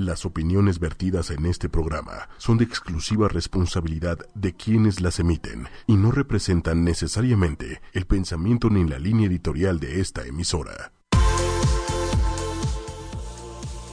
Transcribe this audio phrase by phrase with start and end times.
[0.00, 5.92] Las opiniones vertidas en este programa son de exclusiva responsabilidad de quienes las emiten y
[5.92, 10.92] no representan necesariamente el pensamiento ni la línea editorial de esta emisora.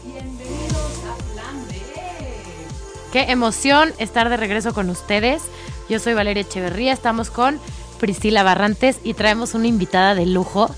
[0.06, 1.76] Bienvenidos a Plan B.
[3.12, 5.44] Qué emoción estar de regreso con ustedes.
[5.90, 7.60] Yo soy Valeria Echeverría, estamos con
[8.00, 10.74] Priscila Barrantes y traemos una invitada de lujo.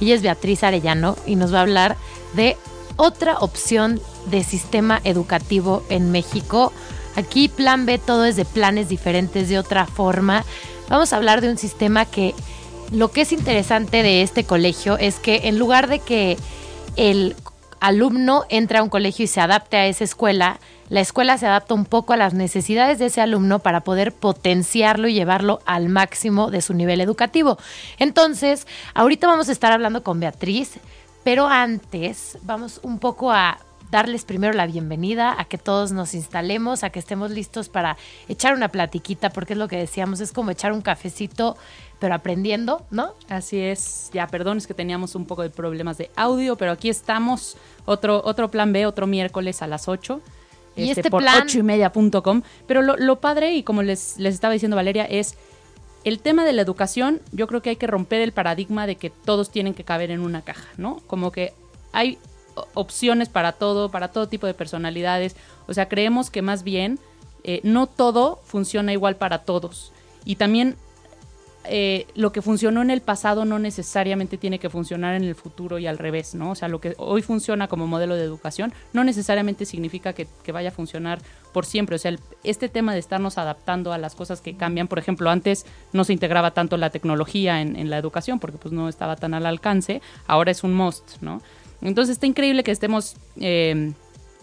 [0.00, 1.96] Ella es Beatriz Arellano y nos va a hablar
[2.34, 2.56] de
[3.02, 6.72] otra opción de sistema educativo en México.
[7.16, 10.44] Aquí plan B todo es de planes diferentes, de otra forma.
[10.88, 12.32] Vamos a hablar de un sistema que
[12.92, 16.36] lo que es interesante de este colegio es que en lugar de que
[16.94, 17.34] el
[17.80, 21.74] alumno entre a un colegio y se adapte a esa escuela, la escuela se adapta
[21.74, 26.52] un poco a las necesidades de ese alumno para poder potenciarlo y llevarlo al máximo
[26.52, 27.58] de su nivel educativo.
[27.98, 30.78] Entonces, ahorita vamos a estar hablando con Beatriz,
[31.24, 33.58] pero antes vamos un poco a
[33.90, 38.54] darles primero la bienvenida, a que todos nos instalemos, a que estemos listos para echar
[38.54, 41.58] una platiquita, porque es lo que decíamos, es como echar un cafecito,
[41.98, 43.12] pero aprendiendo, ¿no?
[43.28, 46.88] Así es, ya perdón, es que teníamos un poco de problemas de audio, pero aquí
[46.88, 50.20] estamos, otro, otro plan B, otro miércoles a las 8.
[50.74, 52.40] Y este, por plan- 8 y media.com.
[52.66, 55.36] Pero lo, lo padre, y como les, les estaba diciendo Valeria, es
[56.04, 57.20] el tema de la educación.
[57.32, 60.20] Yo creo que hay que romper el paradigma de que todos tienen que caber en
[60.20, 61.00] una caja, ¿no?
[61.06, 61.52] Como que
[61.92, 62.18] hay
[62.74, 65.36] opciones para todo, para todo tipo de personalidades.
[65.66, 66.98] O sea, creemos que más bien
[67.44, 69.92] eh, no todo funciona igual para todos.
[70.24, 70.76] Y también
[71.64, 75.78] eh, lo que funcionó en el pasado no necesariamente tiene que funcionar en el futuro
[75.78, 76.50] y al revés, ¿no?
[76.50, 80.52] O sea, lo que hoy funciona como modelo de educación no necesariamente significa que, que
[80.52, 81.20] vaya a funcionar
[81.52, 81.96] por siempre.
[81.96, 85.30] O sea, el- este tema de estarnos adaptando a las cosas que cambian, por ejemplo,
[85.30, 89.16] antes no se integraba tanto la tecnología en, en la educación porque pues no estaba
[89.16, 91.40] tan al alcance, ahora es un must, ¿no?
[91.80, 93.16] Entonces está increíble que estemos...
[93.40, 93.92] eh,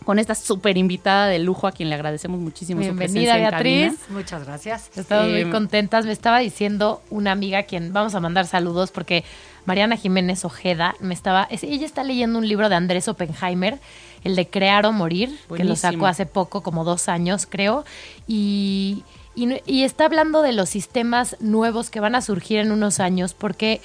[0.06, 3.42] con esta súper invitada de lujo a quien le agradecemos muchísimo su Bienvenida, presencia en
[3.52, 4.00] Beatriz.
[4.00, 4.20] cabina.
[4.20, 4.90] Muchas gracias.
[4.96, 6.06] Estamos Eh, muy contentas.
[6.06, 9.24] Me estaba diciendo una amiga a quien vamos a mandar saludos porque
[9.66, 11.44] Mariana Jiménez Ojeda me estaba.
[11.52, 13.78] es- ella está leyendo un libro de Andrés Oppenheimer,
[14.24, 17.86] el de Crear o Morir, que lo sacó hace poco, como dos años, creo.
[18.28, 19.04] Y,
[19.36, 23.34] y y está hablando de los sistemas nuevos que van a surgir en unos años
[23.34, 23.80] porque.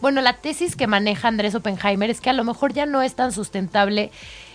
[0.00, 3.16] Bueno, la tesis que maneja Andrés Oppenheimer es que a lo mejor ya no es
[3.16, 4.12] tan sustentable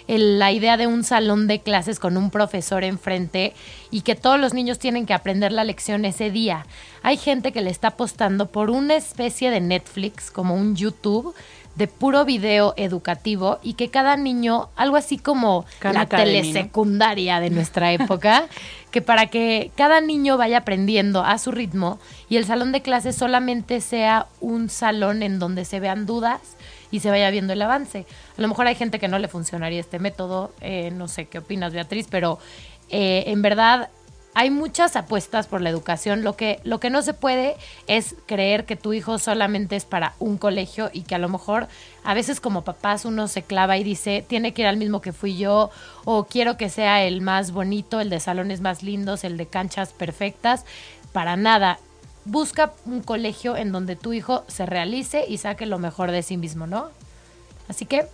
[0.07, 3.53] el- la idea de un salón de clases con un profesor enfrente
[3.91, 6.65] y que todos los niños tienen que aprender la lección ese día.
[7.01, 11.33] Hay gente que le está apostando por una especie de Netflix, como un YouTube,
[11.75, 15.65] de puro video educativo y que cada niño, algo así como
[15.95, 16.41] la Academy, ¿no?
[16.53, 18.45] telesecundaria de nuestra época,
[18.91, 21.97] que para que cada niño vaya aprendiendo a su ritmo
[22.29, 26.41] y el salón de clases solamente sea un salón en donde se vean dudas
[26.93, 28.05] y se vaya viendo el avance.
[28.37, 31.39] A lo mejor hay gente que no le funcionaría este método, eh, no sé qué
[31.39, 32.37] opinas Beatriz, pero
[32.89, 33.89] eh, en verdad
[34.35, 36.23] hay muchas apuestas por la educación.
[36.23, 37.55] Lo que, lo que no se puede
[37.87, 41.67] es creer que tu hijo solamente es para un colegio y que a lo mejor
[42.03, 45.13] a veces como papás uno se clava y dice, tiene que ir al mismo que
[45.13, 45.71] fui yo
[46.05, 49.93] o quiero que sea el más bonito, el de salones más lindos, el de canchas
[49.93, 50.63] perfectas.
[51.11, 51.79] Para nada.
[52.25, 56.37] Busca un colegio en donde tu hijo se realice y saque lo mejor de sí
[56.37, 56.89] mismo, ¿no?
[57.67, 58.07] Así que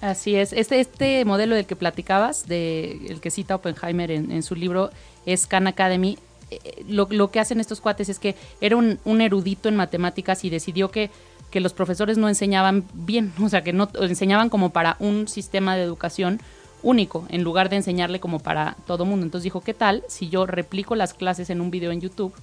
[0.00, 0.52] Así es.
[0.52, 4.90] Este, este modelo del que platicabas, de, el que cita Oppenheimer en, su libro,
[5.24, 6.18] es Khan Academy.
[6.50, 10.44] Eh, Lo, lo que hacen estos cuates es que era un, un erudito en matemáticas
[10.44, 11.10] y decidió que,
[11.50, 15.76] que los profesores no enseñaban bien, o sea, que no enseñaban como para un sistema
[15.76, 16.40] de educación
[16.82, 19.24] único, en lugar de enseñarle como para todo mundo.
[19.24, 22.34] Entonces dijo, ¿qué tal si yo replico las clases en un video en YouTube?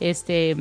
[0.00, 0.56] Este,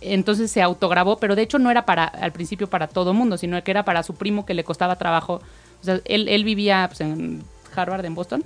[0.00, 3.62] entonces se autograbó, pero de hecho no era para al principio para todo mundo, sino
[3.62, 5.40] que era para su primo que le costaba trabajo.
[5.80, 7.42] O sea, él, vivía pues, en
[7.74, 8.44] Harvard, en Boston,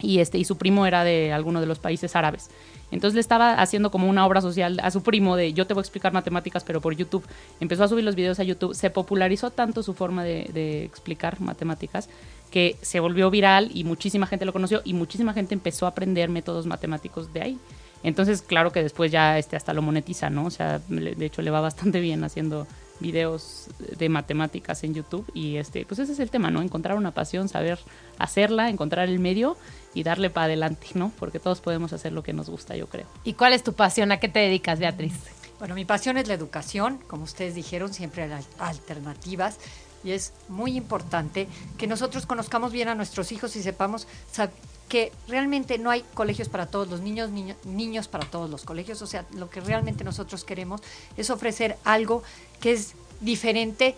[0.00, 2.50] y este y su primo era de alguno de los países árabes.
[2.90, 5.82] Entonces le estaba haciendo como una obra social a su primo de yo te voy
[5.82, 7.24] a explicar matemáticas, pero por YouTube.
[7.60, 8.74] Empezó a subir los videos a YouTube.
[8.74, 12.08] Se popularizó tanto su forma de explicar matemáticas
[12.50, 16.28] que se volvió viral y muchísima gente lo conoció y muchísima gente empezó a aprender
[16.28, 17.58] métodos matemáticos de ahí.
[18.02, 20.46] Entonces, claro que después ya este hasta lo monetiza, ¿no?
[20.46, 22.66] O sea, le- de hecho le va bastante bien haciendo
[23.00, 26.62] videos de matemáticas en YouTube y este, pues ese es el tema, ¿no?
[26.62, 27.78] Encontrar una pasión, saber
[28.18, 29.56] hacerla, encontrar el medio
[29.94, 31.12] y darle para adelante, ¿no?
[31.18, 33.06] Porque todos podemos hacer lo que nos gusta, yo creo.
[33.24, 34.10] ¿Y cuál es tu pasión?
[34.10, 35.12] ¿A qué te dedicas, Beatriz?
[35.60, 39.58] Bueno, mi pasión es la educación, como ustedes dijeron, siempre hay alternativas
[40.04, 44.50] y es muy importante que nosotros conozcamos bien a nuestros hijos y sepamos sab-
[44.88, 49.02] que realmente no hay colegios para todos los niños, niño- niños para todos los colegios.
[49.02, 50.80] O sea, lo que realmente nosotros queremos
[51.16, 52.22] es ofrecer algo
[52.60, 53.94] que es diferente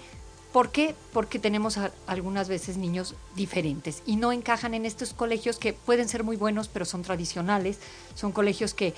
[0.53, 0.97] ¿Por qué?
[1.13, 1.79] Porque tenemos
[2.09, 6.67] algunas veces niños diferentes y no encajan en estos colegios que pueden ser muy buenos,
[6.67, 7.79] pero son tradicionales,
[8.17, 8.93] son colegios que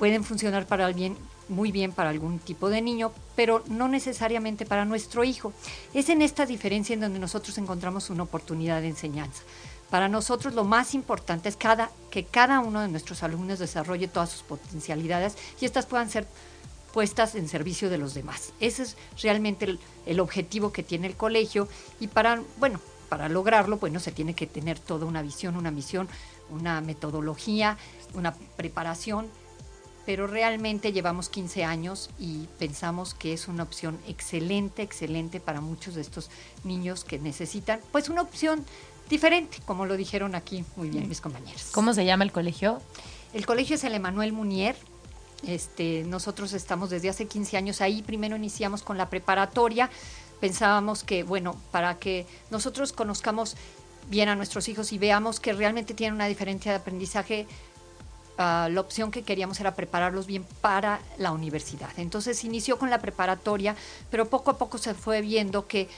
[0.00, 1.16] pueden funcionar para el bien,
[1.48, 5.52] muy bien para algún tipo de niño, pero no necesariamente para nuestro hijo.
[5.94, 9.42] Es en esta diferencia en donde nosotros encontramos una oportunidad de enseñanza.
[9.90, 14.30] Para nosotros lo más importante es cada, que cada uno de nuestros alumnos desarrolle todas
[14.30, 16.26] sus potencialidades y estas puedan ser
[16.92, 18.52] puestas en servicio de los demás.
[18.60, 21.68] Ese es realmente el, objetivo que tiene el colegio
[22.00, 26.08] y para, bueno, para lograrlo, bueno, se tiene que tener toda una visión, una misión,
[26.50, 27.78] una metodología,
[28.14, 29.28] una preparación,
[30.04, 35.94] pero realmente llevamos 15 años y pensamos que es una opción excelente, excelente para muchos
[35.94, 36.30] de estos
[36.64, 38.64] niños que necesitan, pues una opción
[39.08, 41.68] diferente, como lo dijeron aquí muy bien mis compañeros.
[41.72, 42.80] ¿Cómo se llama el colegio?
[43.32, 44.76] El colegio es el Emanuel Munier,
[45.46, 48.02] este, nosotros estamos desde hace 15 años ahí.
[48.02, 49.90] Primero iniciamos con la preparatoria.
[50.40, 53.56] Pensábamos que, bueno, para que nosotros conozcamos
[54.08, 57.46] bien a nuestros hijos y veamos que realmente tienen una diferencia de aprendizaje,
[58.38, 61.90] ah, la opción que queríamos era prepararlos bien para la universidad.
[61.98, 63.76] Entonces inició con la preparatoria,
[64.10, 65.88] pero poco a poco se fue viendo que,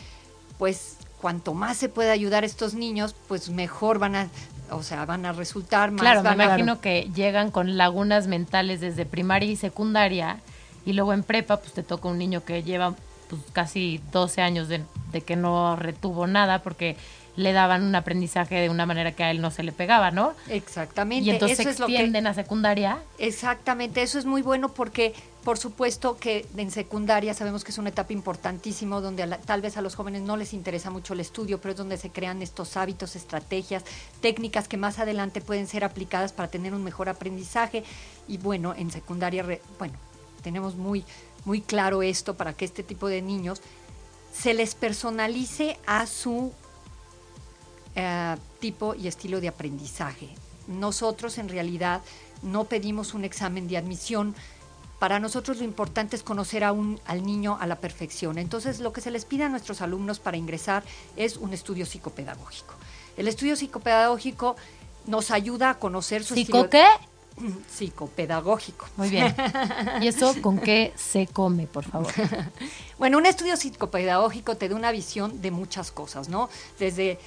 [0.58, 4.28] pues, cuanto más se puede ayudar a estos niños, pues mejor van a
[4.70, 6.00] o sea, van a resultar más.
[6.00, 10.38] Claro, me imagino que llegan con lagunas mentales desde primaria y secundaria
[10.86, 12.94] y luego en prepa pues te toca un niño que lleva
[13.28, 14.82] pues casi 12 años de,
[15.12, 16.96] de que no retuvo nada porque
[17.36, 20.34] le daban un aprendizaje de una manera que a él no se le pegaba, ¿no?
[20.48, 21.26] Exactamente.
[21.26, 22.98] Y entonces se extienden a secundaria.
[23.18, 27.88] Exactamente, eso es muy bueno porque por supuesto que en secundaria sabemos que es una
[27.88, 31.72] etapa importantísima donde tal vez a los jóvenes no les interesa mucho el estudio, pero
[31.72, 33.84] es donde se crean estos hábitos, estrategias,
[34.20, 37.84] técnicas que más adelante pueden ser aplicadas para tener un mejor aprendizaje.
[38.28, 39.44] Y bueno, en secundaria,
[39.78, 39.94] bueno,
[40.42, 41.04] tenemos muy,
[41.46, 43.62] muy claro esto para que este tipo de niños
[44.32, 46.52] se les personalice a su
[47.94, 50.28] eh, tipo y estilo de aprendizaje.
[50.66, 52.02] Nosotros en realidad
[52.42, 54.34] no pedimos un examen de admisión.
[54.98, 58.38] Para nosotros lo importante es conocer a un, al niño a la perfección.
[58.38, 60.84] Entonces lo que se les pide a nuestros alumnos para ingresar
[61.16, 62.74] es un estudio psicopedagógico.
[63.16, 64.56] El estudio psicopedagógico
[65.06, 66.84] nos ayuda a conocer su ¿Psico qué?
[67.70, 68.86] Psicopedagógico.
[68.96, 69.34] Muy bien.
[70.00, 72.12] ¿Y eso con qué se come, por favor?
[72.98, 76.48] bueno, un estudio psicopedagógico te da una visión de muchas cosas, ¿no?
[76.78, 77.18] Desde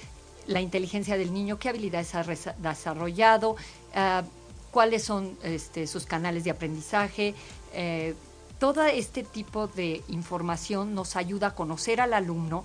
[0.47, 3.55] la inteligencia del niño, qué habilidades ha desarrollado,
[3.95, 4.23] ah,
[4.71, 7.35] cuáles son este, sus canales de aprendizaje.
[7.73, 8.15] Eh,
[8.59, 12.63] todo este tipo de información nos ayuda a conocer al alumno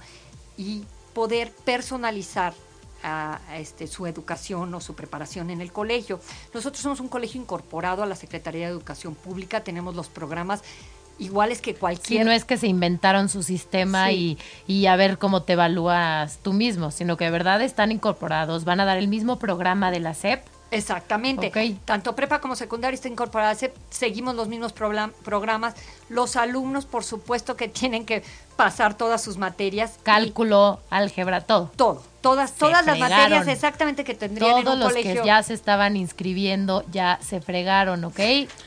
[0.56, 2.54] y poder personalizar
[3.54, 6.20] este, su educación o su preparación en el colegio.
[6.52, 10.62] Nosotros somos un colegio incorporado a la Secretaría de Educación Pública, tenemos los programas
[11.19, 12.20] iguales que cualquier...
[12.20, 16.38] Sí, no es que se inventaron su sistema y, y, a ver cómo te evalúas
[16.43, 20.00] tú mismo, sino que de verdad están incorporados, van a dar el mismo programa de
[20.00, 20.41] la SEP.
[20.70, 21.50] Exactamente.
[21.85, 23.55] Tanto prepa como secundaria está incorporada.
[23.55, 25.75] SEP, seguimos los mismos programas.
[26.09, 28.23] Los alumnos, por supuesto, que tienen que
[28.56, 29.99] pasar todas sus materias.
[30.03, 31.71] Cálculo, álgebra, todo.
[31.76, 32.03] Todo.
[32.21, 35.97] Todas, todas las materias exactamente que tendrían Todos en un los que ya se estaban
[35.97, 38.21] inscribiendo ya se fregaron, ¿ok?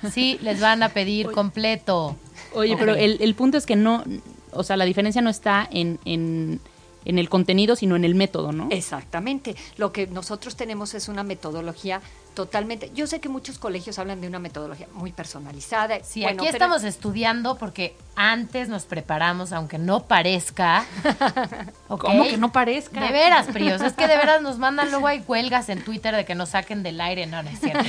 [0.10, 2.16] Sí, les van a pedir completo.
[2.54, 4.04] Oye, pero el, el, punto es que no,
[4.52, 6.60] o sea, la diferencia no está en, en,
[7.06, 8.68] en, el contenido, sino en el método, ¿no?
[8.72, 9.56] Exactamente.
[9.78, 12.02] Lo que nosotros tenemos es una metodología
[12.34, 12.92] totalmente.
[12.94, 16.04] Yo sé que muchos colegios hablan de una metodología muy personalizada.
[16.04, 20.86] Sí, aquí estamos estudiando porque antes nos preparamos, aunque no parezca.
[21.88, 23.02] ¿Cómo que no parezca?
[23.02, 23.82] De veras, Prios.
[23.82, 26.84] Es que de veras nos mandan luego hay huelgas en Twitter de que nos saquen
[26.84, 27.26] del aire.
[27.26, 27.84] No, no es cierto.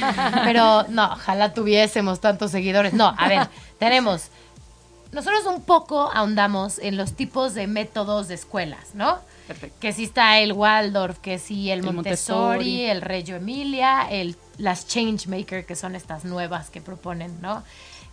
[0.44, 2.92] Pero no, ojalá tuviésemos tantos seguidores.
[2.92, 3.48] No, a ver,
[3.78, 4.30] tenemos
[5.12, 9.18] nosotros un poco ahondamos en los tipos de métodos de escuelas, ¿no?
[9.46, 9.76] Perfecto.
[9.78, 15.66] Que si está el Waldorf, que si el, Montessori, el Reggio Emilia, el, las Changemaker,
[15.66, 17.62] que son estas nuevas que proponen, ¿no?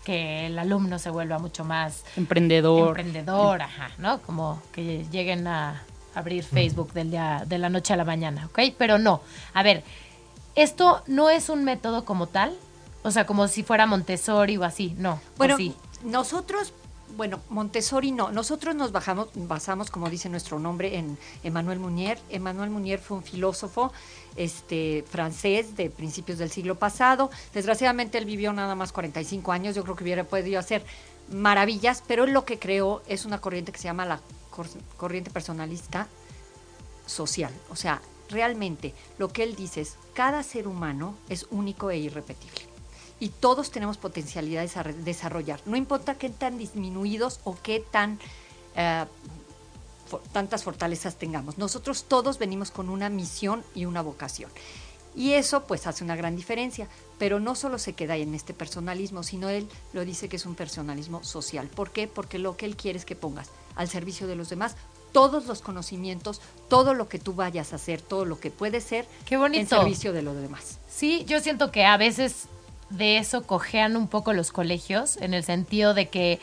[0.04, 2.04] Que el alumno se vuelva mucho más...
[2.18, 2.90] Emprendedor.
[2.90, 4.22] Emprendedor, ajá, ¿no?
[4.22, 5.82] Como que lleguen a
[6.16, 8.74] abrir Facebook del día, de la noche a la mañana, ¿ok?
[8.78, 9.22] Pero no.
[9.54, 9.84] A ver,
[10.56, 12.58] esto no es un método como tal,
[13.04, 15.22] o sea, como si fuera Montessori o así, no.
[15.38, 15.56] Bueno,
[16.04, 16.74] nosotros
[17.20, 18.32] bueno, Montessori no.
[18.32, 22.18] Nosotros nos bajamos, basamos, como dice nuestro nombre, en Emmanuel Munier.
[22.30, 23.92] Emmanuel Munier fue un filósofo
[24.38, 27.30] este, francés de principios del siglo pasado.
[27.54, 29.76] Desgraciadamente él vivió nada más 45 años.
[29.76, 30.86] Yo creo que hubiera podido hacer
[31.30, 34.22] maravillas, pero él lo que creó es una corriente que se llama la
[34.96, 36.08] corriente personalista
[37.06, 37.52] social.
[37.70, 42.69] O sea, realmente lo que él dice es, cada ser humano es único e irrepetible
[43.20, 45.60] y todos tenemos potencialidades a desarrollar.
[45.66, 48.20] No importa qué tan disminuidos o qué tan,
[48.76, 49.06] eh,
[50.32, 51.58] tantas fortalezas tengamos.
[51.58, 54.50] Nosotros todos venimos con una misión y una vocación.
[55.16, 59.24] Y eso pues hace una gran diferencia, pero no solo se queda en este personalismo,
[59.24, 61.68] sino él lo dice que es un personalismo social.
[61.68, 62.08] ¿Por qué?
[62.08, 64.76] Porque lo que él quiere es que pongas al servicio de los demás
[65.12, 69.08] todos los conocimientos, todo lo que tú vayas a hacer, todo lo que puede ser
[69.26, 69.60] Qué bonito.
[69.60, 70.78] en servicio de los demás.
[70.88, 72.48] Sí, yo siento que a veces
[72.90, 76.40] de eso cojean un poco los colegios, en el sentido de que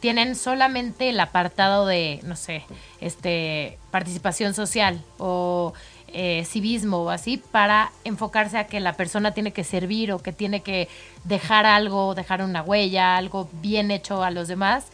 [0.00, 2.64] tienen solamente el apartado de, no sé,
[3.00, 5.74] este, participación social o
[6.08, 10.32] eh, civismo o así, para enfocarse a que la persona tiene que servir o que
[10.32, 10.88] tiene que
[11.24, 14.86] dejar algo, dejar una huella, algo bien hecho a los demás.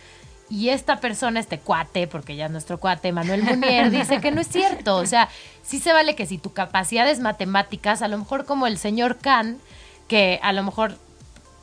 [0.50, 4.40] Y esta persona, este cuate, porque ya es nuestro cuate, Manuel Munier, dice que no
[4.40, 4.96] es cierto.
[4.96, 5.28] O sea,
[5.62, 9.18] sí se vale que si tu capacidad es matemáticas, a lo mejor como el señor
[9.18, 9.58] Kahn,
[10.08, 10.96] que a lo mejor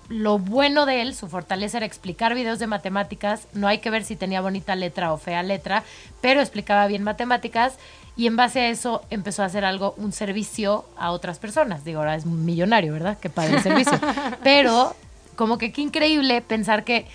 [0.08, 4.04] lo bueno de él, su fortaleza era explicar videos de matemáticas, no hay que ver
[4.04, 5.84] si tenía bonita letra o fea letra,
[6.22, 7.78] pero explicaba bien matemáticas
[8.16, 11.84] y en base a eso empezó a hacer algo, un servicio a otras personas.
[11.84, 13.18] Digo, ahora es un millonario, ¿verdad?
[13.20, 14.00] Qué padre el servicio.
[14.44, 14.96] Pero
[15.36, 17.08] como que qué increíble pensar que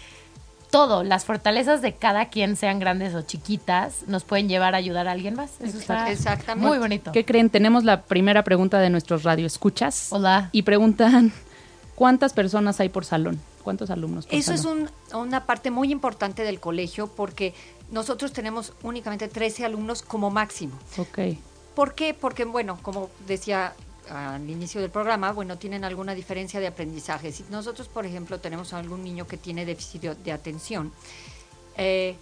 [0.70, 5.08] todo, las fortalezas de cada quien, sean grandes o chiquitas, nos pueden llevar a ayudar
[5.08, 5.50] a alguien más.
[5.60, 6.66] Eso está Exactamente.
[6.68, 7.12] muy bonito.
[7.12, 7.50] ¿Qué creen?
[7.50, 10.08] Tenemos la primera pregunta de nuestros radioescuchas.
[10.12, 10.48] Hola.
[10.52, 11.32] Y preguntan,
[11.94, 13.40] ¿cuántas personas hay por salón?
[13.64, 17.52] ¿Cuántos alumnos por Eso es un- una parte muy importante del colegio porque
[17.90, 20.78] nosotros tenemos únicamente 13 alumnos como máximo.
[20.96, 21.18] Ok.
[21.74, 22.14] ¿Por qué?
[22.14, 23.74] Porque, bueno, como decía
[24.10, 27.32] al inicio del programa, bueno, tienen alguna diferencia de aprendizaje.
[27.32, 30.92] Si nosotros, por ejemplo, tenemos algún niño que tiene déficit de, de atención,
[31.76, 32.16] eh,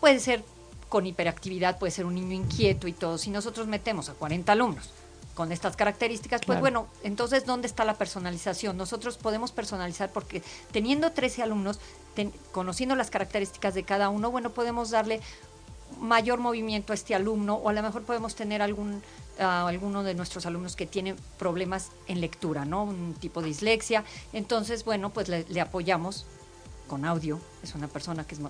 [0.00, 0.42] puede ser
[0.88, 3.18] con hiperactividad, puede ser un niño inquieto y todo.
[3.18, 4.90] Si nosotros metemos a 40 alumnos
[5.34, 6.60] con estas características, pues Claro.
[6.60, 8.76] bueno, entonces, ¿dónde está la personalización?
[8.76, 11.78] Nosotros podemos personalizar porque teniendo 13 alumnos,
[12.14, 15.20] ten- conociendo las características de cada uno, bueno, podemos darle
[16.00, 19.02] mayor movimiento a este alumno o a lo mejor podemos tener algún
[19.38, 22.84] ah, alguno de nuestros alumnos que tiene problemas en lectura, ¿no?
[22.84, 24.04] Un tipo de dislexia.
[24.32, 26.26] Entonces, bueno, pues le, apoyamos
[26.86, 27.40] con audio.
[27.62, 28.40] Es una persona que es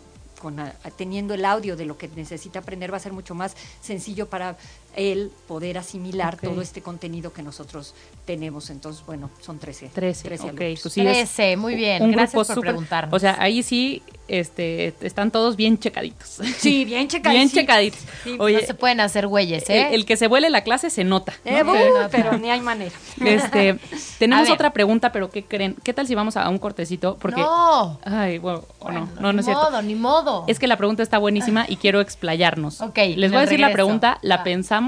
[0.40, 3.56] con, ah, teniendo el audio de lo que necesita aprender va a ser mucho más
[3.80, 4.56] sencillo para
[4.96, 8.70] él poder asimilar todo este contenido que nosotros tenemos.
[8.70, 9.90] Entonces, bueno, son 13.
[9.94, 10.48] 13, 13 ok.
[10.50, 10.80] alumnos.
[10.82, 12.02] Pues sí, es 13, muy bien.
[12.02, 13.14] un Gracias grupo por súper- preguntarnos.
[13.14, 16.40] O sea, ahí sí este, están todos bien checaditos.
[16.58, 17.32] Sí, bien checadísimo.
[17.44, 18.00] bien checaditos.
[18.24, 19.88] Sí, Oye, no se pueden hacer güeyes, ¿eh?
[19.88, 21.34] el, el que se vuele la clase se nota.
[21.44, 21.74] Eh, ¿no?
[22.10, 22.92] pero ni hay manera.
[23.24, 23.78] Este,
[24.18, 25.76] tenemos otra pregunta, pero ¿qué creen?
[25.84, 27.16] ¿Qué tal si vamos a un cortecito?
[27.20, 27.98] Porque, no.
[28.04, 29.70] ay, bueno, o no, Bueno, no, no es ni cierto.
[29.70, 30.44] modo, ni modo.
[30.48, 32.80] Es que la pregunta está buenísima y quiero explayarnos.
[32.80, 34.85] Ok, Les voy a el decir la pregunta, la pensamos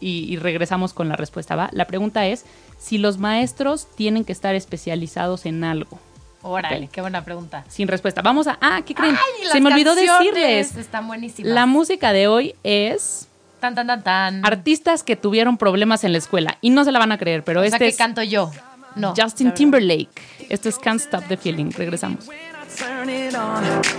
[0.00, 1.68] y, y regresamos con la respuesta, ¿va?
[1.72, 2.44] La pregunta es
[2.78, 5.98] si los maestros tienen que estar especializados en algo.
[6.42, 6.90] Órale, Ok.
[6.92, 7.64] qué buena pregunta.
[7.68, 8.22] Sin respuesta.
[8.22, 8.56] Vamos a...
[8.62, 9.14] Ah, ¿qué creen?
[9.14, 10.74] Ay, Se me olvidó decirles.
[10.76, 11.52] Están buenísimas.
[11.52, 13.28] La música de hoy es
[13.60, 14.46] Tan, tan, tan, tan.
[14.46, 16.56] artistas que tuvieron problemas en la escuela.
[16.62, 18.50] Y no se la van a creer, pero o este sea, que es canto yo.
[18.96, 19.12] No.
[19.14, 19.52] Justin.
[19.52, 20.08] Timberlake.
[20.48, 21.70] Esto es Can't Stop the Feeling.
[21.72, 22.26] Regresamos.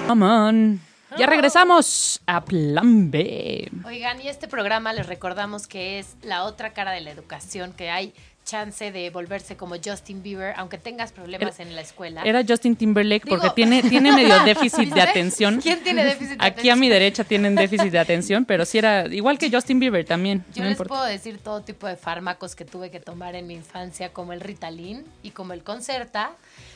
[0.07, 0.81] Come on.
[1.17, 3.69] Ya regresamos a Plan B.
[3.85, 7.89] Oigan, y este programa les recordamos que es la otra cara de la educación, que
[7.89, 8.13] hay
[8.43, 12.23] chance de volverse como Justin Bieber, aunque tengas problemas en la escuela.
[12.23, 15.61] Era Justin Timberlake Digo- porque tiene, tiene medio déficit de atención.
[15.61, 19.05] ¿Quién tiene déficit de Aquí a mi derecha tienen déficit de atención, pero sí era
[19.07, 20.43] igual que Justin Bieber también.
[20.55, 20.89] Yo no les importa.
[20.89, 24.41] puedo decir todo tipo de fármacos que tuve que tomar en mi infancia, como el
[24.41, 26.31] Ritalin y como el Concerta,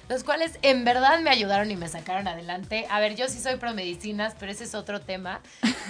[0.08, 2.86] los cuales en verdad me ayudaron y me sacaron adelante.
[2.90, 5.42] A ver, yo sí soy pro medicinas, pero ese es otro tema.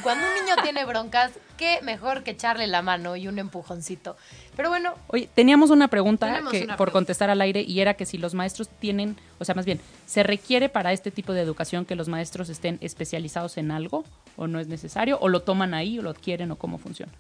[0.04, 4.16] Cuando un niño tiene broncas, qué mejor que echarle la mano y un empujoncito.
[4.56, 6.92] Pero bueno, Oye, teníamos una pregunta que, una por pregunta.
[6.92, 10.24] contestar al aire y era que si los maestros tienen, o sea, más bien, ¿se
[10.24, 14.06] requiere para este tipo de educación que los maestros estén especializados en algo
[14.38, 15.20] o no es necesario?
[15.20, 17.12] ¿O lo toman ahí o lo adquieren o cómo funciona?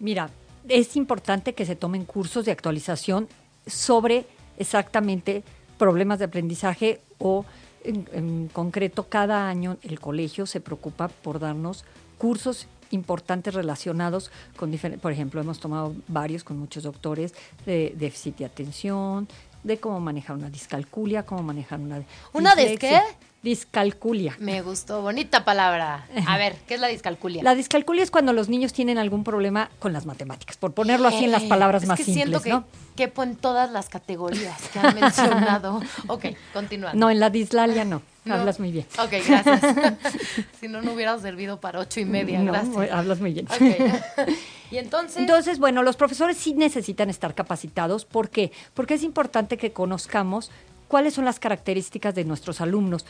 [0.00, 0.30] Mira,
[0.68, 3.28] es importante que se tomen cursos de actualización
[3.66, 4.26] sobre
[4.58, 5.44] exactamente
[5.78, 7.44] problemas de aprendizaje o
[7.84, 11.84] en, concreto cada año el colegio se preocupa por darnos
[12.18, 18.36] cursos importantes relacionados con diferentes, por ejemplo, hemos tomado varios con muchos doctores de déficit
[18.38, 19.28] de atención,
[19.66, 23.00] de cómo manejar una discalculia, cómo manejar una ¿Una de qué?
[23.42, 24.34] Discalculia.
[24.40, 26.06] me gustó, bonita palabra.
[26.26, 27.42] A ver, ¿qué es la discalculia?
[27.42, 31.24] La discalculia es cuando los niños tienen algún problema con las matemáticas, por ponerlo así
[31.24, 32.64] en las palabras es más que simples, siento que ¿no?
[32.96, 35.80] quepo en todas las categorías que han mencionado.
[36.08, 36.98] ok, continuando.
[36.98, 38.02] No, en la dislalia no.
[38.26, 38.34] No.
[38.34, 38.86] Hablas muy bien.
[38.98, 39.60] Ok, gracias.
[40.60, 42.40] si no, no hubiera servido para ocho y media.
[42.40, 42.90] No, gracias.
[42.90, 43.46] hablas muy bien.
[43.46, 43.60] Ok.
[44.70, 48.04] y entonces, Entonces, bueno, los profesores sí necesitan estar capacitados.
[48.04, 48.50] ¿Por qué?
[48.74, 50.50] Porque es importante que conozcamos
[50.88, 53.06] cuáles son las características de nuestros alumnos.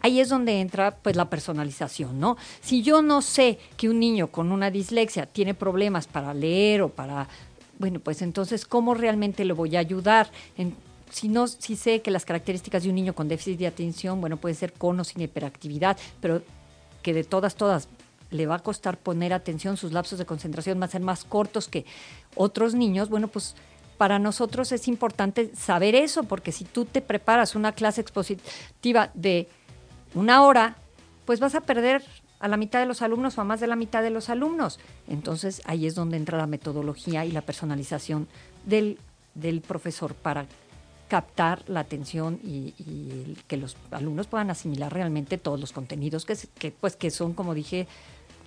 [0.00, 2.38] Ahí es donde entra pues la personalización, ¿no?
[2.62, 6.88] Si yo no sé que un niño con una dislexia tiene problemas para leer o
[6.88, 7.28] para
[7.78, 10.30] bueno, pues entonces, ¿cómo realmente le voy a ayudar?
[11.16, 14.36] Si no, si sé que las características de un niño con déficit de atención, bueno,
[14.36, 16.42] puede ser con o sin hiperactividad, pero
[17.00, 17.88] que de todas, todas
[18.30, 21.68] le va a costar poner atención, sus lapsos de concentración van a ser más cortos
[21.68, 21.86] que
[22.34, 23.54] otros niños, bueno, pues
[23.96, 29.48] para nosotros es importante saber eso, porque si tú te preparas una clase expositiva de
[30.14, 30.76] una hora,
[31.24, 32.04] pues vas a perder
[32.40, 34.78] a la mitad de los alumnos o a más de la mitad de los alumnos.
[35.08, 38.28] Entonces ahí es donde entra la metodología y la personalización
[38.66, 38.98] del,
[39.34, 40.44] del profesor para
[41.08, 46.70] captar la atención y, que los alumnos puedan asimilar realmente todos los contenidos que, que,
[46.70, 47.86] pues, que son, como dije,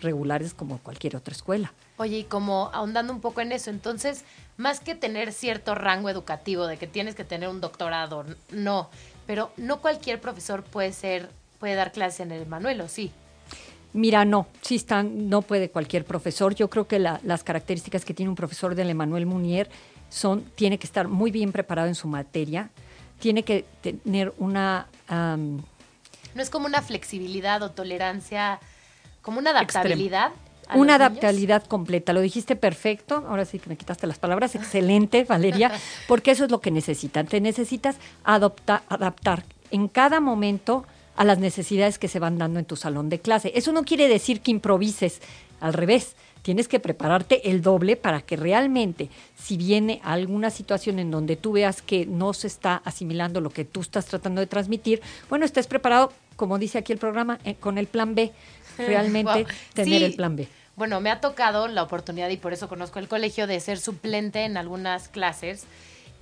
[0.02, 1.74] regulares como cualquier otra escuela.
[1.98, 4.24] Oye, y como ahondando un poco en eso, entonces,
[4.58, 8.90] más que tener cierto rango educativo de que tienes que tener un doctorado, no,
[9.26, 13.12] pero no cualquier profesor puede ser, puede dar clase en el Manuel, ¿o sí?
[13.92, 16.54] Mira, no, sí están, no puede cualquier profesor.
[16.54, 19.68] Yo creo que las características que tiene un profesor del Emanuel Munier
[20.10, 22.70] son, tiene que estar muy bien preparado en su materia,
[23.20, 24.88] tiene que tener una...
[25.10, 25.62] no
[26.36, 28.60] es como una flexibilidad o tolerancia,
[29.22, 30.32] como una adaptabilidad.
[30.76, 35.72] Una adaptabilidad completa, lo dijiste perfecto, ahora sí que me quitaste las palabras, excelente Valeria,
[36.08, 40.86] porque eso es lo que necesitan, te necesitas adoptar, adaptar en cada momento
[41.16, 43.52] a las necesidades que se van dando en tu salón de clase.
[43.56, 45.22] Eso no quiere decir que improvises,
[45.60, 51.12] al revés, tienes que prepararte el doble para que realmente, si viene alguna situación en
[51.12, 55.02] donde tú veas que no se está asimilando lo que tú estás tratando de transmitir,
[55.30, 58.32] bueno, estés preparado, como dice aquí el programa, eh, con el plan B,
[58.78, 60.48] realmente tener el plan B.
[60.76, 64.46] Bueno, me ha tocado la oportunidad y por eso conozco el colegio de ser suplente
[64.46, 65.66] en algunas clases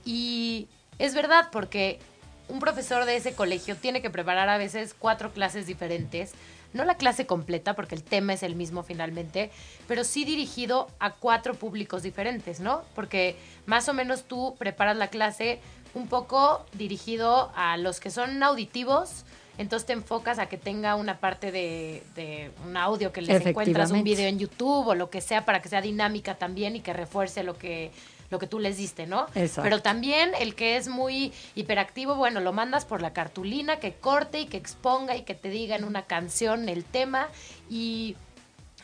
[0.03, 1.99] y es verdad porque
[2.47, 6.31] un profesor de ese colegio tiene que preparar a veces cuatro clases diferentes,
[6.77, 9.51] no la clase completa porque el tema es el mismo finalmente,
[9.87, 12.83] pero sí dirigido a cuatro públicos diferentes, ¿no?
[12.95, 15.59] Porque más o menos tú preparas la clase
[15.93, 19.25] un poco dirigido a los que son auditivos,
[19.57, 23.91] entonces te enfocas a que tenga una parte de, de un audio que les encuentras
[23.91, 26.93] un video en YouTube o lo que sea para que sea dinámica también y que
[26.93, 27.91] refuerce lo que
[28.29, 29.25] lo que tú les diste, ¿no?
[29.35, 29.63] Exacto.
[29.63, 34.41] Pero también el que es muy hiperactivo, bueno, lo mandas por la cartulina, que corte
[34.41, 37.27] y que exponga y que te diga en una canción el tema.
[37.69, 38.15] Y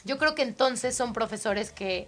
[0.06, 2.08] yo creo que entonces son profesores que,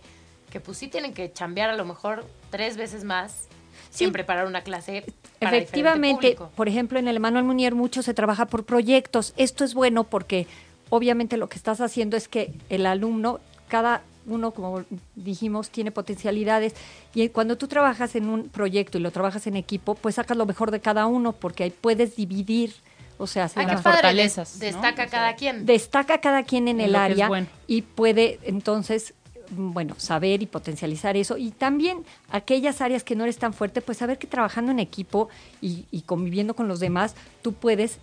[0.50, 3.48] que pues sí tienen que chambear a lo mejor tres veces más
[3.90, 5.06] sin preparar una clase.
[5.40, 9.34] Para Efectivamente, por ejemplo, en el Manuel Munier mucho se trabaja por proyectos.
[9.38, 10.48] Esto es bueno porque
[10.90, 14.84] obviamente lo que estás haciendo es que el alumno, cada uno, como
[15.16, 16.74] dijimos, tiene potencialidades
[17.14, 20.46] y cuando tú trabajas en un proyecto y lo trabajas en equipo, pues sacas lo
[20.46, 22.74] mejor de cada uno porque ahí puedes dividir
[23.18, 24.60] o sea, las fortalezas.
[24.60, 25.66] Destaca cada quien.
[25.66, 27.30] Destaca cada quien en, el área
[27.66, 29.14] y puede entonces,
[29.52, 31.38] bueno, saber y potencializar eso.
[31.38, 35.30] Y también aquellas áreas que no eres tan fuerte, pues saber que trabajando en equipo
[35.62, 38.00] y, conviviendo con los demás, tú puedes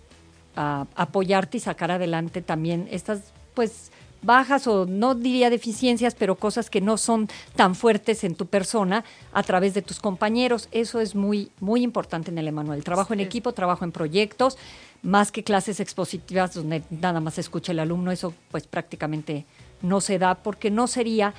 [0.55, 3.21] ah, apoyarte y sacar adelante también estas,
[3.53, 3.91] pues,
[4.23, 9.03] bajas o no diría deficiencias, pero cosas que no son tan fuertes en tu persona
[9.33, 10.69] a través de tus compañeros.
[10.71, 12.83] Eso es muy, muy importante en el Emanuel.
[12.83, 14.57] Trabajo en equipo, trabajo en proyectos,
[15.01, 19.45] más que clases expositivas donde nada más escucha el alumno, eso pues prácticamente
[19.81, 21.33] no se da porque no sería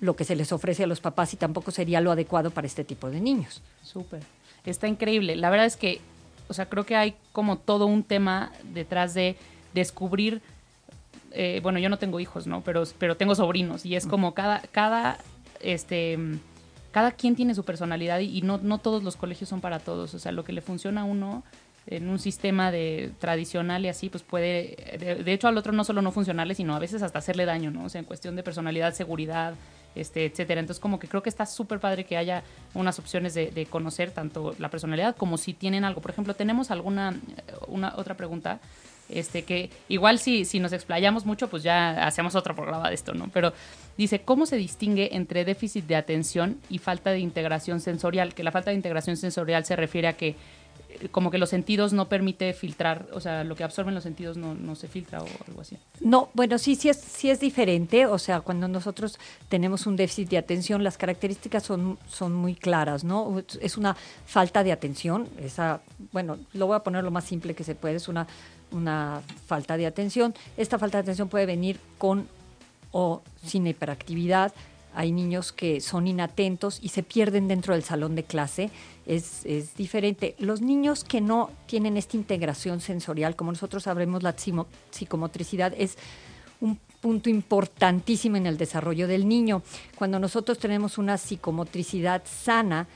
[0.00, 2.84] lo que se les ofrece a los papás y tampoco sería lo adecuado para este
[2.84, 3.62] tipo de niños.
[3.82, 4.22] Súper.
[4.64, 5.36] Está increíble.
[5.36, 6.00] La verdad es que,
[6.48, 9.36] o sea, creo que hay como todo un tema detrás de
[9.72, 10.42] descubrir
[11.38, 12.62] eh, bueno, yo no tengo hijos, ¿no?
[12.62, 15.18] Pero, pero tengo sobrinos y es como cada, cada,
[15.60, 16.18] este,
[16.92, 20.14] cada quien tiene su personalidad y, no, no todos los colegios son para todos.
[20.14, 21.44] O sea, lo que le funciona a uno
[21.88, 24.76] en un sistema de tradicional y así, pues puede,
[25.22, 27.84] de, hecho al otro no solo no funcionarle, sino a veces hasta hacerle daño, ¿no?
[27.84, 29.54] O sea, en cuestión de personalidad, seguridad,
[29.94, 30.60] este, etcétera.
[30.60, 34.10] Entonces, como que creo que está súper padre que haya unas opciones de, de, conocer
[34.10, 36.00] tanto la personalidad como si tienen algo.
[36.00, 37.20] Por ejemplo, tenemos alguna,
[37.68, 38.58] una otra pregunta
[39.08, 43.14] este que igual si, si nos explayamos mucho, pues ya hacemos otro programa de esto,
[43.14, 43.28] ¿no?
[43.32, 43.52] Pero
[43.96, 48.34] dice, ¿cómo se distingue entre déficit de atención y falta de integración sensorial?
[48.34, 50.36] Que la falta de integración sensorial se refiere a que
[50.88, 54.36] eh, como que los sentidos no permite filtrar, o sea, lo que absorben los sentidos
[54.36, 55.76] no, no se filtra o algo así.
[56.00, 60.28] No, bueno, sí, sí es, sí es diferente, o sea, cuando nosotros tenemos un déficit
[60.30, 63.42] de atención, las características son, son muy claras, ¿no?
[63.60, 65.80] Es una falta de atención, esa,
[66.12, 68.26] bueno, lo voy a poner lo más simple que se puede, es una
[68.70, 70.34] una falta de atención.
[70.56, 72.28] Esta falta de atención puede venir con
[72.92, 74.52] o sin hiperactividad.
[74.94, 78.70] hay niños que son inatentos y se pierden dentro del salón de clase.
[79.04, 80.34] Es, es diferente.
[80.38, 84.34] Los niños que no tienen esta integración sensorial, como nosotros sabremos, la
[84.90, 85.98] psicomotricidad es
[86.62, 89.62] un punto importantísimo en el desarrollo del niño.
[89.96, 92.88] Cuando nosotros tenemos una psicomotricidad sana,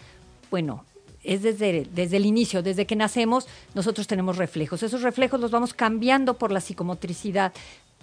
[0.50, 0.84] bueno,
[1.22, 4.82] es desde, desde el inicio, desde que nacemos, nosotros tenemos reflejos.
[4.82, 7.52] Esos reflejos los vamos cambiando por la psicomotricidad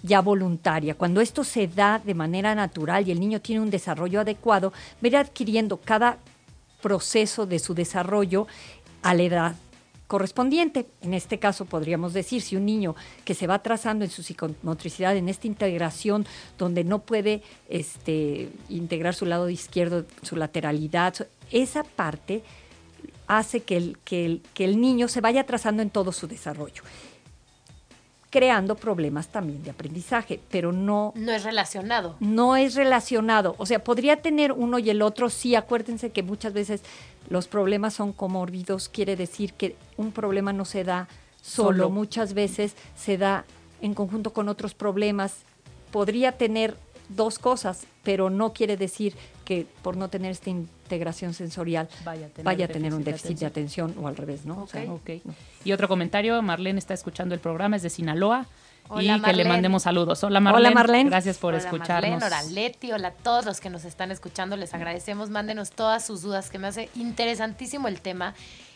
[0.02, 0.94] ya voluntaria.
[0.94, 4.72] Cuando esto se da de manera natural y el niño tiene un desarrollo adecuado,
[5.04, 6.18] va adquiriendo cada
[6.80, 8.46] proceso de su desarrollo
[9.02, 9.56] a la edad
[10.06, 10.86] correspondiente.
[11.02, 15.16] En este caso podríamos decir, si un niño que se va trazando en su psicomotricidad,
[15.16, 16.26] en esta integración
[16.56, 21.14] donde no puede este, integrar su lado izquierdo, su lateralidad,
[21.50, 22.42] esa parte
[23.28, 26.82] hace que el, que el, que el niño se vaya trazando en todo su desarrollo
[28.30, 31.12] creando problemas también de aprendizaje, pero no...
[31.16, 32.16] No es relacionado.
[32.20, 33.54] No es relacionado.
[33.58, 36.82] O sea, podría tener uno y el otro, sí, acuérdense que muchas veces
[37.30, 41.08] los problemas son comórbidos, quiere decir que un problema no se da
[41.40, 43.44] solo, muchas veces se da
[43.80, 45.36] en conjunto con otros problemas.
[45.90, 46.76] Podría tener
[47.08, 49.14] dos cosas, pero no quiere decir
[49.46, 50.50] que por no tener esta
[50.88, 53.94] integración sensorial vaya a tener, un déficit de atención.
[54.00, 54.66] o al revés, ¿no?
[55.64, 58.46] Y otro comentario, Marlene está escuchando el programa, es de Sinaloa.
[58.98, 60.24] y que le mandemos saludos.
[60.24, 60.68] Hola Marlene.
[60.68, 61.10] Hola Marlene.
[61.10, 62.22] Gracias por escucharnos.
[62.22, 64.56] hola Leti, hola a todos los que nos están escuchando.
[64.56, 65.28] Les agradecemos.
[65.28, 68.34] Mándenos todas sus dudas, que me hace interesantísimo el tema.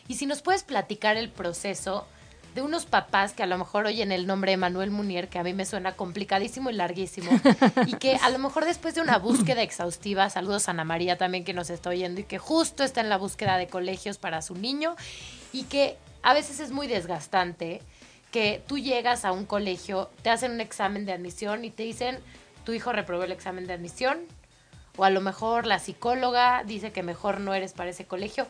[0.09, 2.07] Y si nos puedes platicar el proceso
[2.55, 5.43] de unos papás que a lo mejor oyen el nombre de Manuel Munier, que a
[5.43, 7.31] mí me suena complicadísimo y larguísimo,
[7.87, 11.45] y que a lo mejor después de una búsqueda exhaustiva, saludos a Ana María también
[11.45, 14.55] que nos está oyendo, y que justo está en la búsqueda de colegios para su
[14.55, 14.97] niño,
[15.53, 17.81] y que a veces es muy desgastante
[18.31, 22.19] que tú llegas a un colegio, te hacen un examen de admisión y te dicen,
[22.65, 24.21] tu hijo reprobó el examen de admisión,
[24.97, 28.47] o a lo mejor la psicóloga dice que mejor no eres para ese colegio.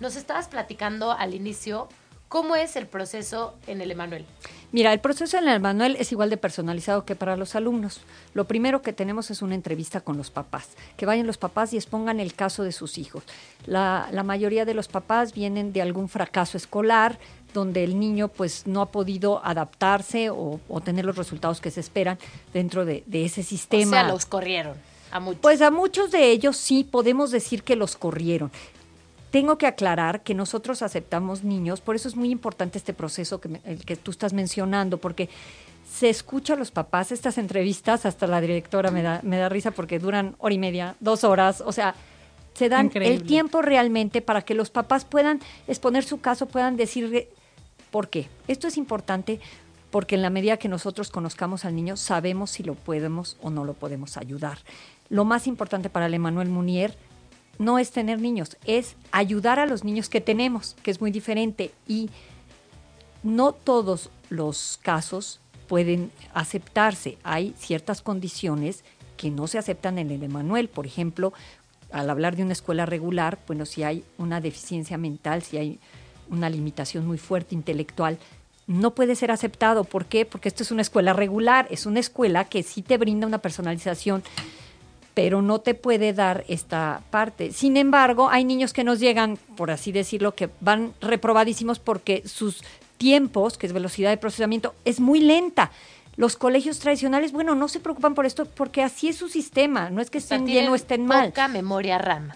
[0.00, 1.88] Nos estabas platicando al inicio
[2.32, 4.24] ¿Cómo es el proceso en el Emanuel?
[4.70, 8.00] Mira, el proceso en el Emanuel es igual de personalizado que para los alumnos.
[8.32, 11.76] Lo primero que tenemos es una entrevista con los papás, que vayan los papás y
[11.76, 13.22] expongan el caso de sus hijos.
[13.66, 17.18] La, mayoría de los papás vienen de algún fracaso escolar,
[17.52, 22.18] donde el niño pues no ha podido adaptarse o, tener los resultados que se esperan
[22.54, 23.90] dentro de, de ese sistema.
[23.90, 24.78] O sea, los corrieron.
[25.10, 25.42] A muchos.
[25.42, 28.50] Pues a muchos de ellos sí podemos decir que los corrieron.
[29.32, 33.62] Tengo que aclarar que nosotros aceptamos niños, por eso es muy importante este proceso que,
[33.64, 35.30] el que tú estás mencionando, porque
[35.90, 39.70] se escucha a los papás, estas entrevistas, hasta la directora me da, me da risa
[39.70, 41.94] porque duran hora y media, dos horas, o sea,
[42.52, 47.30] se dan el tiempo realmente para que los papás puedan exponer su caso, puedan decir
[47.90, 48.28] por qué.
[48.48, 49.40] Esto es importante
[49.90, 53.64] porque en la medida que nosotros conozcamos al niño, sabemos si lo podemos o no
[53.64, 54.58] lo podemos ayudar.
[55.08, 56.94] Lo más importante para el Emanuel Munier
[57.62, 61.70] no es tener niños, es ayudar a los niños que tenemos, que es muy diferente.
[61.86, 62.10] Y
[63.22, 67.18] no todos los casos pueden aceptarse.
[67.22, 68.82] Hay ciertas condiciones
[69.16, 70.68] que no se aceptan en el Emanuel.
[70.68, 71.32] Por ejemplo,
[71.92, 75.78] al hablar de una escuela regular, bueno, si hay una deficiencia mental, si hay
[76.30, 78.18] una limitación muy fuerte intelectual,
[78.66, 79.84] no puede ser aceptado.
[79.84, 80.26] ¿Por qué?
[80.26, 84.24] Porque esto es una escuela regular, es una escuela que sí te brinda una personalización
[85.14, 87.52] pero no te puede dar esta parte.
[87.52, 92.62] Sin embargo, hay niños que nos llegan, por así decirlo, que van reprobadísimos porque sus
[92.98, 95.70] tiempos, que es velocidad de procesamiento, es muy lenta.
[96.16, 100.00] Los colegios tradicionales, bueno, no se preocupan por esto porque así es su sistema, no
[100.02, 101.28] es que estén bien o estén mal.
[101.28, 102.32] Poca memoria RAM.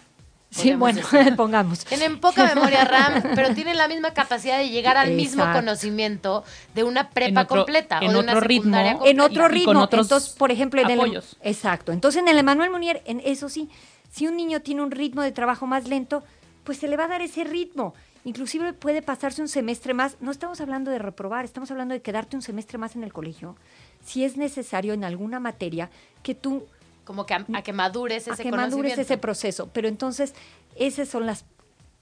[0.57, 1.03] Sí, bueno,
[1.37, 1.85] pongamos.
[1.85, 6.85] Tienen poca memoria RAM, pero tienen la misma capacidad de llegar al mismo conocimiento de
[6.85, 9.89] una prepa completa en o de otro una ritmo, En otro ritmo.
[9.91, 11.93] Entonces, por ejemplo, en el exacto.
[11.93, 13.69] Entonces, en el Emanuel Munier, en eso sí,
[14.11, 16.23] si un niño tiene un ritmo de trabajo más lento,
[16.65, 17.95] pues se le va a dar ese ritmo.
[18.25, 20.17] Inclusive puede pasarse un semestre más.
[20.21, 23.57] No estamos hablando de reprobar, estamos hablando de quedarte un semestre más en el colegio.
[24.05, 25.91] Si es necesario en alguna materia
[26.25, 26.67] que tú
[27.07, 29.71] como que a, que madures ese a que madures ese proceso.
[29.73, 30.35] Pero entonces,
[30.77, 31.47] esas son las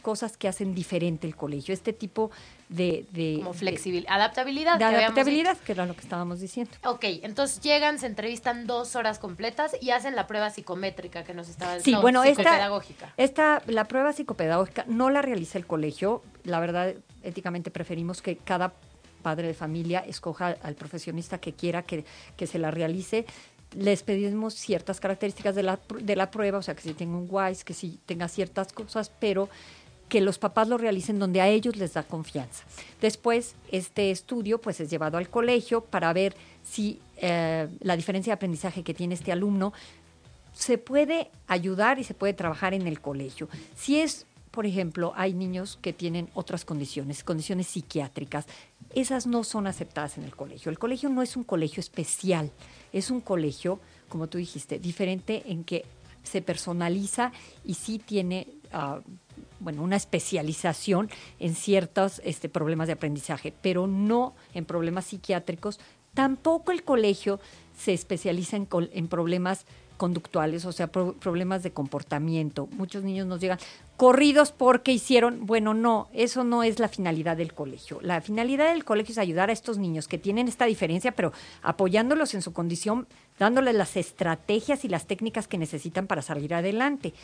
[0.03, 2.31] cosas que hacen diferente el colegio, este tipo
[2.69, 3.07] de...
[3.12, 4.79] de como flexibilidad, adaptabilidad.
[4.79, 6.73] De adaptabilidad, que era lo que estábamos diciendo.
[6.85, 11.49] Ok, entonces llegan, se entrevistan dos horas completas y hacen la prueba psicométrica que nos
[11.49, 12.01] estaba diciendo.
[12.01, 13.14] Sí, bueno, psicopedagógica.
[13.17, 18.37] Esta, esta, la prueba psicopedagógica no la realiza el colegio, la verdad, éticamente preferimos que
[18.37, 18.75] cada
[19.23, 22.05] padre de familia escoja al profesionista que quiera que,
[22.37, 23.25] que se la realice
[23.76, 27.28] les pedimos ciertas características de la, de la prueba, o sea, que si tenga un
[27.30, 29.48] WISE, que si tenga ciertas cosas, pero
[30.08, 32.64] que los papás lo realicen donde a ellos les da confianza.
[33.00, 38.34] Después, este estudio pues es llevado al colegio para ver si eh, la diferencia de
[38.34, 39.72] aprendizaje que tiene este alumno
[40.54, 43.48] se puede ayudar y se puede trabajar en el colegio.
[43.76, 48.46] Si es, por ejemplo, hay niños que tienen otras condiciones, condiciones psiquiátricas,
[48.94, 50.70] esas no son aceptadas en el colegio.
[50.70, 52.50] El colegio no es un colegio especial,
[52.94, 55.85] es un colegio, como tú dijiste, diferente en que
[56.22, 57.33] se personaliza
[57.64, 59.00] y sí tiene uh,
[59.61, 65.80] bueno, una especialización en ciertos este, problemas de aprendizaje, pero no en problemas psiquiátricos.
[66.14, 67.40] Tampoco el colegio
[67.76, 72.68] se especializa en, en problemas conductuales, o sea, problemas de comportamiento.
[72.72, 73.59] Muchos niños nos llegan
[73.96, 77.98] corridos porque hicieron, bueno, no, eso no es la finalidad del colegio.
[78.02, 82.35] La finalidad del colegio es ayudar a estos niños que tienen esta diferencia, pero apoyándolos
[82.35, 83.07] en su condición,
[83.38, 87.14] dándoles las estrategias y las técnicas que necesitan para salir adelante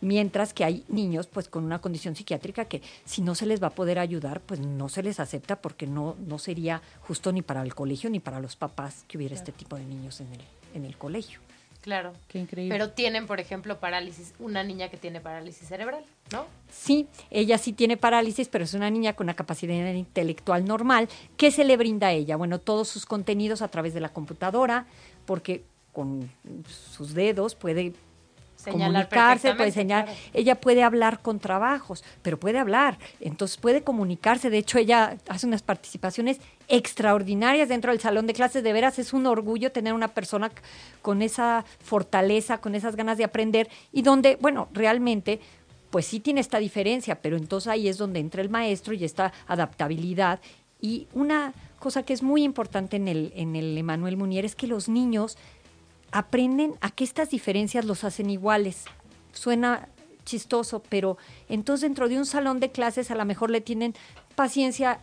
[0.00, 3.68] mientras que hay niños pues con una condición psiquiátrica que si no se les va
[3.68, 7.62] a poder ayudar, pues no se les acepta porque no, no sería justo ni para
[7.62, 10.40] el colegio ni para los papás que hubiera este tipo de niños en el,
[10.74, 11.40] en el colegio.
[11.88, 12.12] Claro.
[12.28, 12.74] Qué increíble.
[12.74, 16.44] Pero tienen, por ejemplo, parálisis, una niña que tiene parálisis cerebral, ¿no?
[16.70, 21.08] Sí, ella sí tiene parálisis, pero es una niña con una capacidad intelectual normal.
[21.38, 22.36] ¿Qué se le brinda a ella?
[22.36, 24.84] Bueno, todos sus contenidos a través de la computadora,
[25.24, 26.30] porque con
[26.66, 27.94] sus dedos puede
[28.64, 34.58] comunicarse, puede enseñar, ella puede hablar con trabajos, pero puede hablar, entonces puede comunicarse, de
[34.58, 39.26] hecho ella hace unas participaciones extraordinarias dentro del salón de clases, de veras es un
[39.26, 40.50] orgullo tener una persona
[41.02, 45.40] con esa fortaleza, con esas ganas de aprender y donde, bueno, realmente
[45.90, 49.32] pues sí tiene esta diferencia, pero entonces ahí es donde entra el maestro y esta
[49.46, 50.40] adaptabilidad.
[50.80, 54.66] Y una cosa que es muy importante en el en el Emanuel Munier es que
[54.66, 55.38] los niños
[56.12, 58.84] aprenden a que estas diferencias los hacen iguales.
[59.32, 59.88] Suena
[60.24, 61.16] chistoso, pero
[61.48, 63.94] entonces dentro de un salón de clases a lo mejor le tienen
[64.34, 65.00] paciencia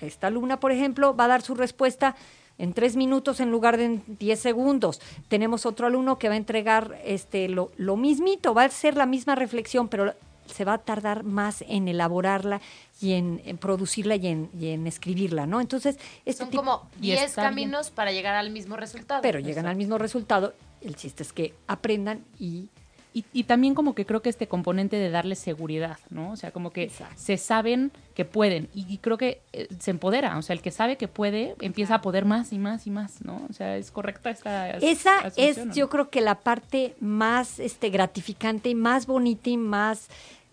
[0.00, 2.16] a esta alumna, por ejemplo, va a dar su respuesta
[2.58, 5.00] en tres minutos en lugar de en diez segundos.
[5.28, 9.06] Tenemos otro alumno que va a entregar este, lo, lo mismito, va a ser la
[9.06, 10.14] misma reflexión, pero
[10.52, 12.60] se va a tardar más en elaborarla
[13.00, 15.60] y en, producirla y en, escribirla, ¿no?
[15.60, 19.22] Entonces, este son como 10 caminos para llegar al mismo resultado.
[19.22, 20.54] Pero llegan al mismo resultado.
[20.80, 22.68] El chiste es que aprendan y
[23.14, 26.32] y, también como que creo que este componente de darles seguridad, ¿no?
[26.32, 30.42] O sea, como que se saben que pueden y, creo que eh, se empodera, o
[30.42, 33.42] sea, el que sabe que puede empieza a poder más y más y más, ¿no?
[33.50, 38.70] O sea, es correcta esta Esa es yo creo que la parte más este gratificante
[38.70, 40.08] y más bonita y más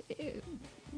[0.10, 0.42] eh,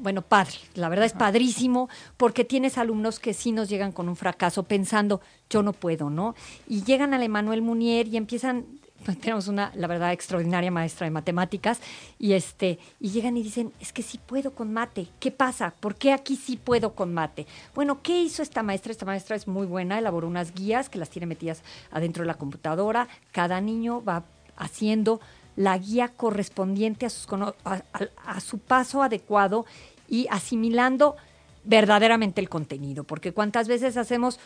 [0.02, 4.16] bueno, padre, la verdad es padrísimo porque tienes alumnos que sí nos llegan con un
[4.16, 6.34] fracaso pensando, yo no puedo, ¿no?
[6.66, 8.66] Y llegan al Emanuel Munier y empiezan,
[9.04, 11.80] pues, tenemos una, la verdad, extraordinaria maestra de matemáticas
[12.18, 15.74] y este, y llegan y dicen, es que sí puedo con mate, ¿qué pasa?
[15.78, 17.46] ¿Por qué aquí sí puedo con mate?
[17.74, 18.92] Bueno, ¿qué hizo esta maestra?
[18.92, 22.34] Esta maestra es muy buena, elaboró unas guías que las tiene metidas adentro de la
[22.34, 24.24] computadora, cada niño va
[24.56, 25.20] haciendo
[25.56, 27.26] la guía correspondiente a, sus,
[27.64, 29.66] a, su paso adecuado
[30.08, 31.16] y asimilando
[31.64, 34.40] verdaderamente el contenido, porque cuántas veces hacemos,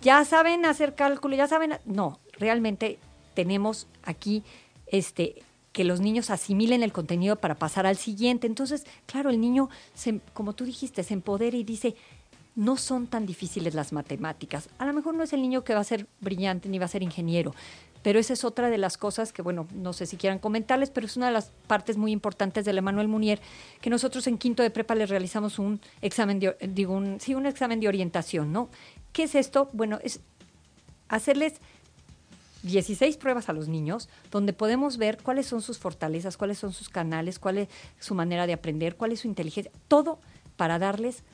[0.00, 2.98] ya saben hacer cálculo, ya saben, no, realmente
[3.34, 4.42] tenemos aquí
[4.86, 5.42] este
[5.72, 8.46] que los niños asimilen el contenido para pasar al siguiente.
[8.46, 11.94] Entonces, claro, el niño, se, como tú dijiste, se empodera y dice,
[12.54, 14.70] no son tan difíciles las matemáticas.
[14.78, 16.88] A lo mejor no es el niño que va a ser brillante ni va a
[16.88, 17.54] ser ingeniero,
[18.06, 21.08] pero esa es otra de las cosas que, bueno, no sé si quieran comentarles, pero
[21.08, 23.40] es una de las partes muy importantes del Emanuel Munier,
[23.80, 27.46] que nosotros en quinto de prepa les realizamos un examen de, digo, un, sí, un
[27.46, 28.68] examen de orientación, ¿no?
[29.12, 29.70] ¿Qué es esto?
[29.72, 30.20] Bueno, es
[31.08, 31.54] hacerles
[32.62, 36.88] 16 pruebas a los niños donde podemos ver cuáles son sus fortalezas, cuáles son sus
[36.88, 40.20] canales, cuál es su manera de aprender, cuál es su inteligencia, todo
[40.56, 41.24] para darles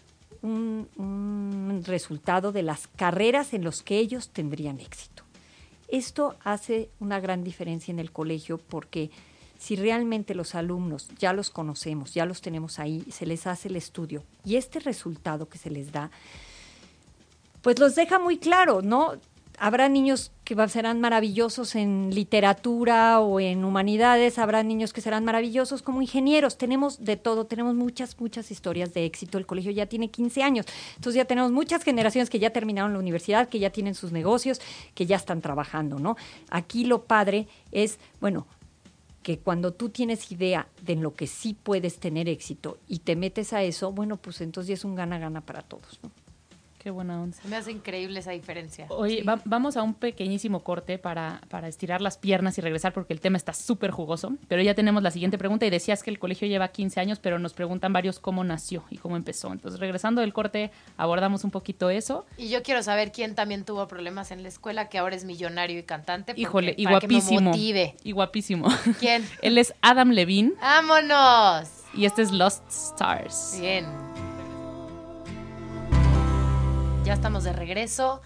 [0.41, 5.23] un, un resultado de las carreras en los que ellos tendrían éxito.
[5.93, 9.11] Esto hace una gran diferencia en el colegio porque
[9.59, 13.77] si realmente los alumnos ya los conocemos, ya los tenemos ahí, se les hace el
[13.77, 16.11] estudio y este resultado que se les da,
[17.61, 19.13] pues los deja muy claro, ¿no?
[19.63, 25.83] Habrá niños que serán maravillosos en literatura o en humanidades, habrá niños que serán maravillosos
[25.83, 26.59] como ingenieros.
[26.59, 29.39] Tenemos de todo, tenemos muchas, muchas historias de éxito.
[29.39, 32.99] El colegio ya tiene 15 años, entonces ya tenemos muchas generaciones que ya terminaron la
[32.99, 34.61] universidad, que ya tienen sus negocios,
[34.97, 36.17] que ya están trabajando, ¿no?
[36.51, 38.49] Aquí lo padre es, bueno,
[39.23, 43.15] que cuando tú tienes idea de en lo que sí puedes tener éxito y te
[43.15, 46.01] metes a eso, bueno, pues entonces es un gana-gana para todos.
[46.83, 47.37] Qué buena onda.
[47.41, 48.87] Se me hace increíble esa diferencia.
[48.89, 49.23] Oye, Sí.
[49.23, 53.21] va- vamos a un pequeñísimo corte para, para estirar las piernas y regresar porque el
[53.21, 54.33] tema está súper jugoso.
[54.49, 57.39] Pero ya tenemos la siguiente pregunta y decías que el colegio lleva 15 años, pero
[57.39, 59.53] nos preguntan varios cómo nació y cómo empezó.
[59.53, 62.27] Entonces, regresando del corte, abordamos un poquito eso.
[62.37, 65.79] Y yo quiero saber quién también tuvo problemas en la escuela, que ahora es millonario
[65.79, 66.33] y cantante.
[66.33, 67.51] porque- Híjole, y para que me guapísimo.
[67.51, 67.95] motive.
[68.03, 68.67] Y guapísimo.
[68.99, 69.25] ¿Quién?
[69.43, 71.69] Él es Adam Levine ¡Vámonos!
[71.95, 73.57] y este es Lost Stars.
[73.61, 73.87] Bien.
[77.05, 78.23] Ya estamos de regreso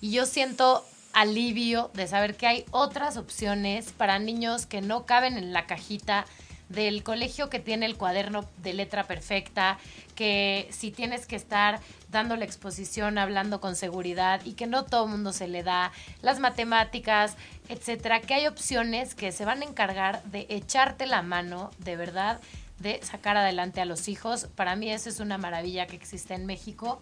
[0.00, 5.36] y yo siento alivio de saber que hay otras opciones para niños que no caben
[5.36, 6.26] en la cajita
[6.68, 9.78] del colegio que tiene el cuaderno de letra perfecta,
[10.14, 11.80] que si tienes que estar
[12.12, 15.90] dando la exposición, hablando con seguridad y que no todo el mundo se le da,
[16.22, 17.36] las matemáticas,
[17.68, 22.40] etcétera, que hay opciones que se van a encargar de echarte la mano, de verdad,
[22.78, 24.46] de sacar adelante a los hijos.
[24.54, 27.00] Para mí eso es una maravilla que existe en México.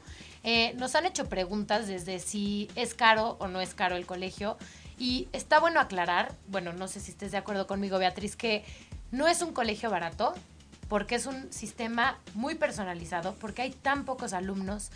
[0.50, 4.56] Eh, nos han hecho preguntas desde si es caro o no es caro el colegio.
[4.98, 8.64] Y está bueno aclarar, bueno, no sé si estés de acuerdo conmigo, Beatriz, que
[9.10, 10.32] no es un colegio barato,
[10.88, 14.90] porque es un sistema muy personalizado, porque hay tan pocos alumnos,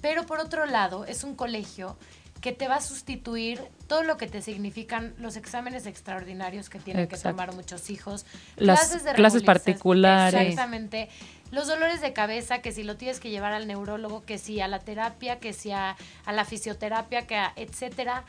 [0.00, 1.96] pero por otro lado es un colegio
[2.40, 7.04] que te va a sustituir todo lo que te significan los exámenes extraordinarios que tienen
[7.04, 7.28] Exacto.
[7.28, 10.40] que tomar muchos hijos, Las clases de clases particulares.
[10.40, 11.08] Exactamente.
[11.56, 14.68] Los dolores de cabeza, que si lo tienes que llevar al neurólogo, que si a
[14.68, 15.96] la terapia, que si a,
[16.30, 18.24] la fisioterapia, que a, etcétera.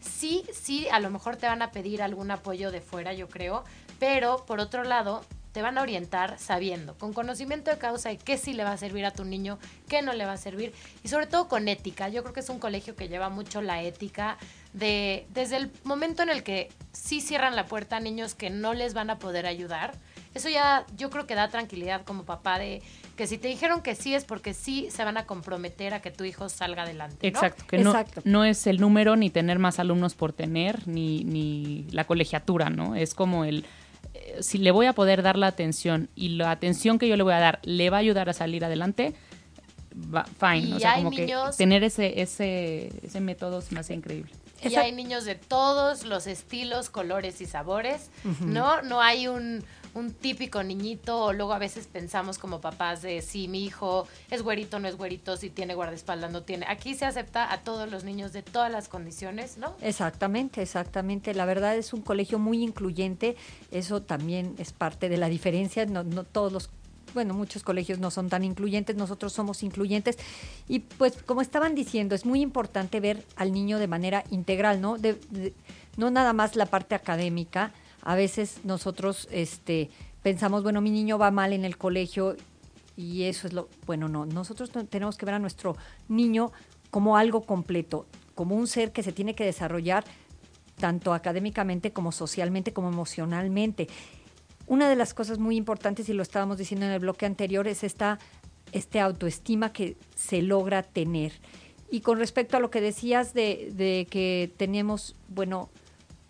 [0.00, 3.62] Sí, sí, a lo mejor te van a pedir algún apoyo de fuera, yo creo,
[4.00, 8.36] pero por otro lado, te van a orientar sabiendo, con conocimiento de causa de qué
[8.36, 11.08] sí le va a servir a tu niño, qué no le va a servir, y
[11.08, 12.08] sobre todo con ética.
[12.08, 14.36] Yo creo que es un colegio que lleva mucho la ética
[14.72, 18.74] de desde el momento en el que sí cierran la puerta a niños que no
[18.74, 19.94] les van a poder ayudar.
[20.34, 22.82] Eso ya yo creo que da tranquilidad como papá de
[23.16, 26.10] que si te dijeron que sí es porque sí se van a comprometer a que
[26.10, 27.16] tu hijo salga adelante.
[27.30, 27.38] ¿no?
[27.38, 28.20] Exacto, que no, Exacto.
[28.24, 32.96] no es el número ni tener más alumnos por tener, ni, ni la colegiatura, ¿no?
[32.96, 33.64] Es como el,
[34.14, 37.22] eh, si le voy a poder dar la atención y la atención que yo le
[37.22, 39.14] voy a dar le va a ayudar a salir adelante,
[40.12, 40.70] va, fine.
[40.70, 43.94] Y o sea, hay como niños- que tener ese, ese, ese método se me hace
[43.94, 44.32] increíble.
[44.62, 48.80] Y Esa- hay niños de todos los estilos, colores y sabores, ¿no?
[48.82, 49.62] No hay un,
[49.94, 54.42] un típico niñito, o luego a veces pensamos como papás de si mi hijo es
[54.42, 56.66] güerito, no es güerito, si tiene guardaespaldas, no tiene.
[56.68, 59.74] Aquí se acepta a todos los niños de todas las condiciones, ¿no?
[59.80, 61.32] Exactamente, exactamente.
[61.34, 63.36] La verdad es un colegio muy incluyente.
[63.70, 65.86] Eso también es parte de la diferencia.
[65.86, 66.70] No, no todos los,
[67.14, 68.96] bueno, muchos colegios no son tan incluyentes.
[68.96, 70.18] Nosotros somos incluyentes.
[70.68, 74.98] Y pues, como estaban diciendo, es muy importante ver al niño de manera integral, ¿no?
[74.98, 75.18] De-
[75.96, 77.72] no nada más la parte académica.
[78.04, 79.90] A veces nosotros, este,
[80.22, 82.36] pensamos, bueno, mi niño va mal en el colegio
[82.96, 86.52] y eso es lo bueno no nosotros no- tenemos que ver a nuestro niño
[86.92, 90.04] como algo completo como un ser que se tiene que desarrollar
[90.78, 93.88] tanto académicamente como socialmente como emocionalmente.
[94.66, 97.84] Una de las cosas muy importantes y lo estábamos diciendo en el bloque anterior es
[97.84, 98.18] esta
[98.72, 101.32] este autoestima que se logra tener.
[101.90, 105.68] Y con respecto a lo que decías de, de que tenemos bueno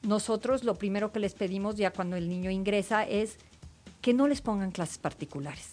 [0.05, 3.37] nosotros lo primero que les pedimos ya cuando el niño ingresa es
[4.01, 5.73] que no les pongan clases particulares,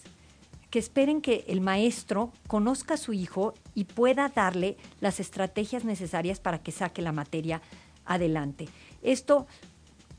[0.70, 6.40] que esperen que el maestro conozca a su hijo y pueda darle las estrategias necesarias
[6.40, 7.60] para que saque la materia
[8.06, 8.68] adelante.
[9.02, 9.46] Esto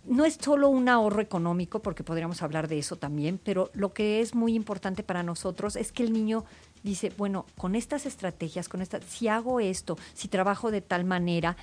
[0.05, 4.21] no es solo un ahorro económico, porque podríamos hablar de eso también, pero lo que
[4.21, 6.43] es muy importante para nosotros es que el niño
[6.83, 11.55] dice, bueno, con estas estrategias, con esta, si hago esto, si trabajo de tal manera,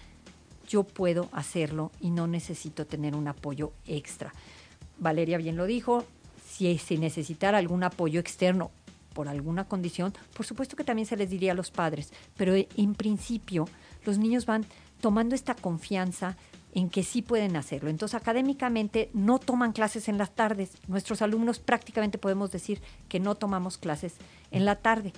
[0.71, 4.33] yo puedo hacerlo y no necesito tener un apoyo extra.
[4.99, 6.05] Valeria bien lo dijo,
[6.49, 8.71] si se necesitara algún apoyo externo
[9.13, 12.95] por alguna condición, por supuesto que también se les diría a los padres, pero en
[12.95, 13.67] principio
[14.07, 14.65] los niños van
[15.01, 16.37] tomando esta confianza
[16.73, 17.91] en que sí pueden hacerlo.
[17.91, 20.71] Entonces, académicamente no toman clases en las tardes.
[20.87, 24.15] Nuestros alumnos prácticamente podemos decir que no tomamos clases
[24.53, 25.13] en la tarde.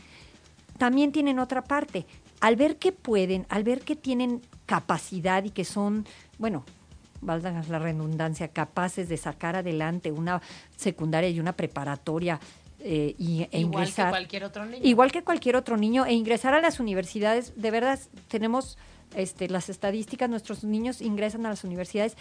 [0.79, 2.07] También tienen otra parte.
[2.41, 4.41] Al ver que pueden, al ver que tienen
[4.73, 6.07] capacidad y que son,
[6.39, 6.65] bueno,
[7.21, 10.41] valga la redundancia, capaces de sacar adelante una
[10.79, 12.41] secundaria y una preparatoria
[12.81, 14.07] eh, y, e Igual ingresar.
[14.07, 14.83] que cualquier otro niño.
[14.83, 18.79] Igual que cualquier otro niño, e ingresar a las universidades, de verdad, tenemos
[19.15, 22.17] este, las estadísticas, nuestros niños ingresan a las universidades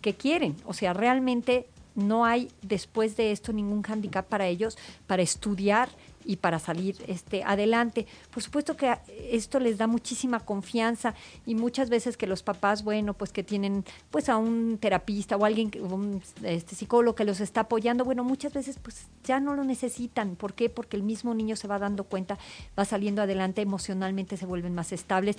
[0.00, 5.22] que quieren, o sea, realmente no hay después de esto ningún hándicap para ellos para
[5.22, 5.88] estudiar
[6.26, 8.06] y para salir este, adelante.
[8.30, 8.94] Por supuesto que
[9.30, 11.14] esto les da muchísima confianza
[11.46, 15.44] y muchas veces que los papás, bueno, pues que tienen pues a un terapista o
[15.44, 19.64] alguien, un este, psicólogo que los está apoyando, bueno, muchas veces pues ya no lo
[19.64, 20.36] necesitan.
[20.36, 20.68] ¿Por qué?
[20.68, 22.38] Porque el mismo niño se va dando cuenta,
[22.78, 25.36] va saliendo adelante, emocionalmente se vuelven más estables.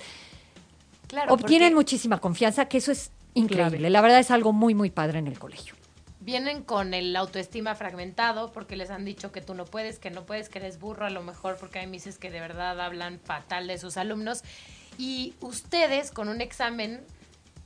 [1.06, 3.88] Claro, Obtienen muchísima confianza, que eso es increíble.
[3.90, 5.77] La verdad es algo muy, muy padre en el colegio
[6.20, 10.26] vienen con el autoestima fragmentado porque les han dicho que tú no puedes, que no
[10.26, 13.66] puedes, que eres burro a lo mejor porque hay mises que de verdad hablan fatal
[13.66, 14.42] de sus alumnos
[14.98, 17.04] y ustedes con un examen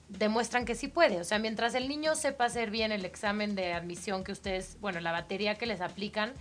[0.09, 1.20] demuestran que sí puede.
[1.20, 5.00] O sea, mientras el niño sepa hacer bien el examen de admisión que ustedes, bueno,
[5.00, 6.32] la batería que les aplican,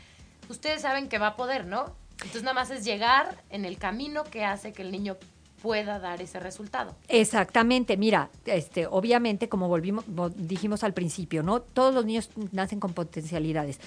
[0.49, 1.95] ustedes saben que va a poder, ¿no?
[2.13, 5.17] Entonces nada más es llegar en el camino que hace que el niño
[5.61, 6.95] pueda dar ese resultado.
[7.07, 10.05] Exactamente, mira, este, obviamente, como volvimos,
[10.35, 11.61] dijimos al principio, ¿no?
[11.61, 13.79] Todos los niños nacen con potencialidades.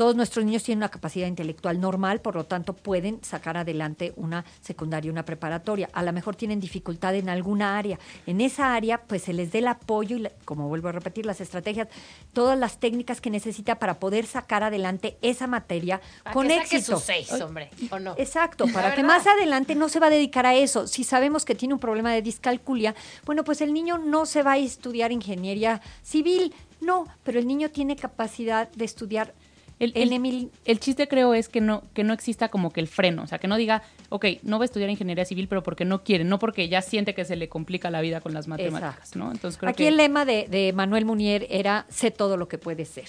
[0.00, 4.46] Todos nuestros niños tienen una capacidad intelectual normal, por lo tanto pueden sacar adelante una
[4.62, 5.90] secundaria, una preparatoria.
[5.92, 7.98] A lo mejor tienen dificultad en alguna área.
[8.26, 11.42] En esa área, pues se les dé el apoyo y, como vuelvo a repetir, las
[11.42, 11.88] estrategias,
[12.32, 16.00] todas las técnicas que necesita para poder sacar adelante esa materia
[16.32, 16.96] con que éxito.
[16.96, 18.14] Sus seis, hombre, ¿o no?
[18.16, 20.86] Exacto, para que más adelante no se va a dedicar a eso.
[20.86, 22.94] Si sabemos que tiene un problema de discalculia,
[23.26, 27.68] bueno, pues el niño no se va a estudiar ingeniería civil, no, pero el niño
[27.68, 29.34] tiene capacidad de estudiar
[29.80, 33.26] el, el, chiste creo es que no, que no exista como que el freno, o
[33.26, 36.24] sea, que no diga, ok, no va a estudiar ingeniería civil, pero porque no quiere,
[36.24, 39.32] no porque ya siente que se le complica la vida con las matemáticas, ¿no?
[39.32, 42.84] Entonces creo Aquí el lema de, de Manuel Munier era, sé todo lo que puede
[42.84, 43.08] ser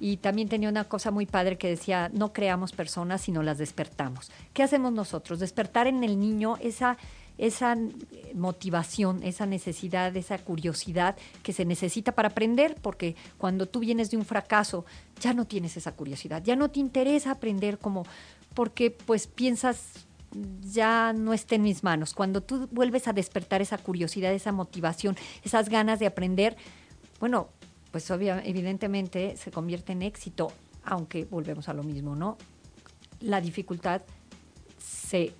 [0.00, 4.30] y también tenía una cosa muy padre que decía, no creamos personas, sino las despertamos.
[4.52, 5.40] ¿Qué hacemos nosotros?
[5.40, 6.96] Despertar en el niño esa
[7.38, 7.76] esa
[8.34, 14.16] motivación, esa necesidad, esa curiosidad que se necesita para aprender, porque cuando tú vienes de
[14.16, 14.84] un fracaso,
[15.20, 18.04] ya no tienes esa curiosidad, ya no te interesa aprender como,
[18.54, 20.06] porque pues piensas
[20.60, 22.12] ya no está en mis manos.
[22.12, 26.56] Cuando tú vuelves a despertar esa curiosidad, esa motivación, esas ganas de aprender,
[27.20, 27.48] bueno,
[27.90, 30.52] pues obviamente, evidentemente se convierte en éxito,
[30.84, 32.36] aunque volvemos a lo mismo, ¿no?
[33.20, 34.02] La dificultad
[35.08, 35.34] se,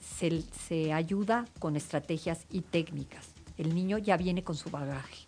[0.68, 3.28] se, ayuda con estrategias y técnicas.
[3.58, 5.26] El niño ya viene con su bagaje.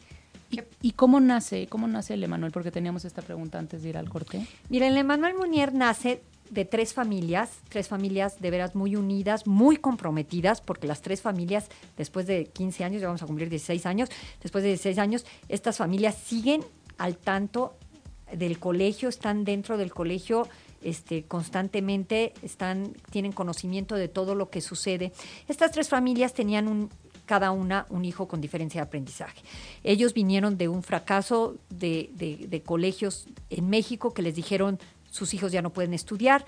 [0.82, 1.68] ¿Y, cómo nace?
[1.68, 2.50] ¿Cómo nace el Emanuel?
[2.50, 4.46] Porque teníamos esta pregunta antes de ir al corte.
[4.68, 9.76] Mira, el Emanuel Munier nace de tres familias, tres familias de veras muy unidas, muy
[9.76, 14.08] comprometidas, porque las tres familias, después de 15 años, ya vamos a cumplir 16 años,
[14.42, 16.64] después de 16 años, estas familias siguen
[16.98, 17.76] al tanto
[18.32, 20.48] del colegio, están dentro del colegio
[20.82, 25.12] este, constantemente están, tienen conocimiento de todo lo que sucede.
[25.48, 26.90] Estas tres familias tenían un,
[27.30, 29.40] cada una un hijo con diferencia de aprendizaje.
[29.84, 35.52] Ellos vinieron de un fracaso de, de, colegios en México que les dijeron sus hijos
[35.52, 36.44] ya no pueden estudiar.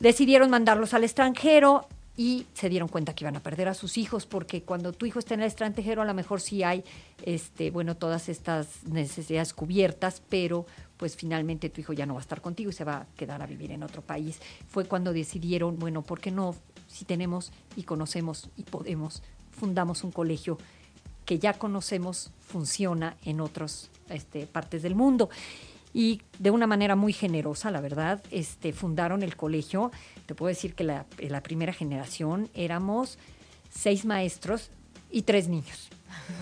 [0.00, 1.86] Decidieron mandarlos al extranjero
[2.16, 5.20] y se dieron cuenta que iban a perder a sus hijos porque cuando tu hijo
[5.20, 6.84] está en el extranjero a lo mejor sí hay
[7.22, 10.66] este bueno todas estas necesidades cubiertas pero
[11.00, 13.40] pues finalmente tu hijo ya no va a estar contigo y se va a quedar
[13.40, 14.38] a vivir en otro país.
[14.68, 16.54] Fue cuando decidieron, bueno, ¿por qué no?
[16.88, 20.58] Si tenemos y conocemos y podemos, fundamos un colegio
[21.24, 25.30] que ya conocemos, funciona en otras este, partes del mundo.
[25.94, 29.90] Y de una manera muy generosa, la verdad, este, fundaron el colegio.
[30.26, 33.16] Te puedo decir que la, la primera generación éramos
[33.70, 34.68] seis maestros
[35.10, 35.88] y tres niños.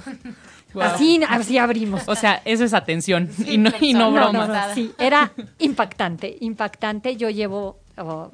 [0.80, 2.02] Así, así abrimos.
[2.06, 4.74] O sea, eso es atención y no, y no broma.
[4.74, 7.16] sí, era impactante, impactante.
[7.16, 8.30] Yo llevo, oh,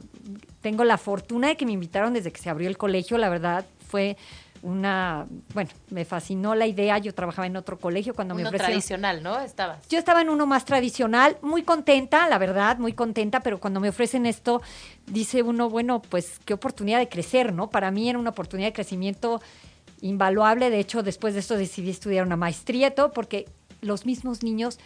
[0.61, 3.65] tengo la fortuna de que me invitaron desde que se abrió el colegio, la verdad
[3.89, 4.17] fue
[4.65, 8.71] una, bueno, me fascinó la idea, yo trabajaba en otro colegio cuando me ofrecieron.
[8.73, 9.39] tradicional, ¿no?
[9.41, 9.87] Estabas.
[9.89, 13.91] Yo estaba en uno más tradicional, muy contenta, la verdad, muy contenta, pero cuando me
[13.91, 14.63] ofrecen esto,
[15.07, 17.69] dice uno, bueno, pues qué oportunidad de crecer, ¿no?
[17.69, 19.43] Para mí era una oportunidad de crecimiento
[20.01, 20.71] invaluable.
[20.71, 23.47] De hecho, después de esto decidí estudiar una maestría, todo porque
[23.81, 24.79] los mismos niños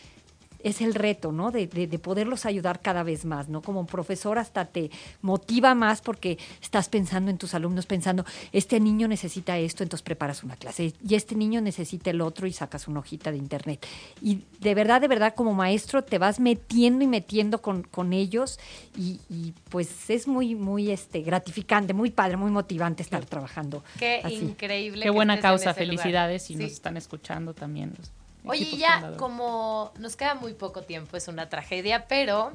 [0.62, 1.50] es el reto, ¿no?
[1.50, 3.62] De, de, poderlos ayudar cada vez más, ¿no?
[3.62, 4.90] Como profesor hasta te
[5.22, 10.42] motiva más porque estás pensando en tus alumnos, pensando, este niño necesita esto, entonces preparas
[10.42, 13.86] una clase, y este niño necesita el otro y sacas una hojita de internet.
[14.22, 18.58] Y de verdad, de verdad, como maestro te vas metiendo y metiendo con, con ellos
[18.96, 23.84] y, y, pues es muy, muy este, gratificante, muy padre, muy motivante estar trabajando.
[23.98, 25.02] Qué increíble.
[25.02, 27.92] Qué buena causa, felicidades y nos están escuchando también.
[28.48, 32.52] Oye, ya como nos queda muy poco tiempo, es una tragedia, pero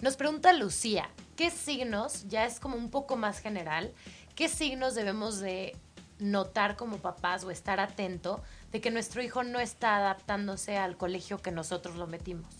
[0.00, 3.92] nos pregunta Lucía, ¿qué signos, ya es como un poco más general,
[4.34, 5.76] qué signos debemos de
[6.18, 11.38] notar como papás o estar atento de que nuestro hijo no está adaptándose al colegio
[11.38, 12.54] que nosotros lo metimos?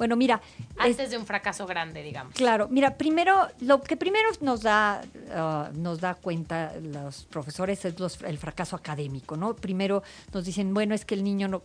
[0.00, 0.40] Bueno, mira.
[0.78, 2.32] Antes de un fracaso grande, digamos.
[2.32, 7.94] Claro, mira, primero, lo que primero nos da, uh, nos da cuenta los profesores es
[8.22, 9.54] el fracaso académico, ¿no?
[9.54, 11.62] Primero nos dicen, bueno, es que el niño no,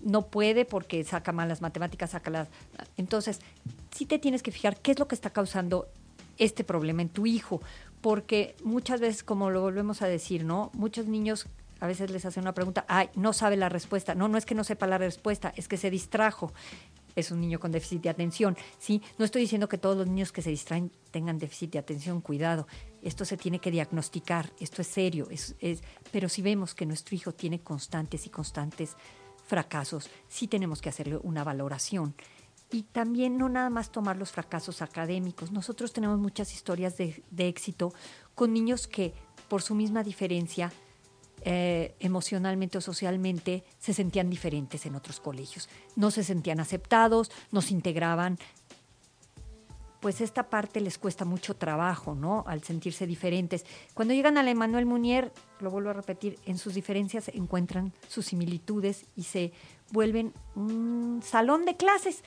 [0.00, 2.48] no puede porque saca mal las matemáticas, saca las...
[2.96, 3.42] Entonces,
[3.94, 5.86] sí te tienes que fijar qué es lo que está causando
[6.38, 7.60] este problema en tu hijo,
[8.00, 10.70] porque muchas veces, como lo volvemos a decir, ¿no?
[10.72, 11.46] Muchos niños
[11.80, 14.14] a veces les hacen una pregunta, ay, no sabe la respuesta.
[14.14, 16.52] No, no es que no sepa la respuesta, es que se distrajo.
[17.16, 18.56] Es un niño con déficit de atención.
[18.78, 22.20] Sí, no estoy diciendo que todos los niños que se distraen tengan déficit de atención,
[22.20, 22.68] cuidado.
[23.02, 27.16] Esto se tiene que diagnosticar, esto es serio, es, es, pero si vemos que nuestro
[27.16, 28.96] hijo tiene constantes y constantes
[29.46, 32.14] fracasos, sí tenemos que hacerle una valoración.
[32.70, 35.52] Y también no nada más tomar los fracasos académicos.
[35.52, 37.94] Nosotros tenemos muchas historias de, de éxito
[38.34, 39.14] con niños que
[39.48, 40.72] por su misma diferencia
[41.48, 45.68] eh, emocionalmente o socialmente se sentían diferentes en otros colegios.
[45.94, 48.36] No se sentían aceptados, no se integraban.
[50.00, 52.42] Pues esta parte les cuesta mucho trabajo, ¿no?
[52.48, 53.64] Al sentirse diferentes.
[53.94, 58.26] Cuando llegan a la Emanuel Munier, lo vuelvo a repetir, en sus diferencias encuentran sus
[58.26, 59.52] similitudes y se
[59.92, 62.24] vuelven un salón de clases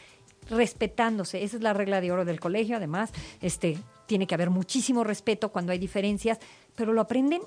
[0.49, 1.43] respetándose.
[1.43, 3.11] Esa es la regla de oro del colegio, además.
[3.41, 6.39] Este, tiene que haber muchísimo respeto cuando hay diferencias,
[6.73, 7.41] pero lo aprenden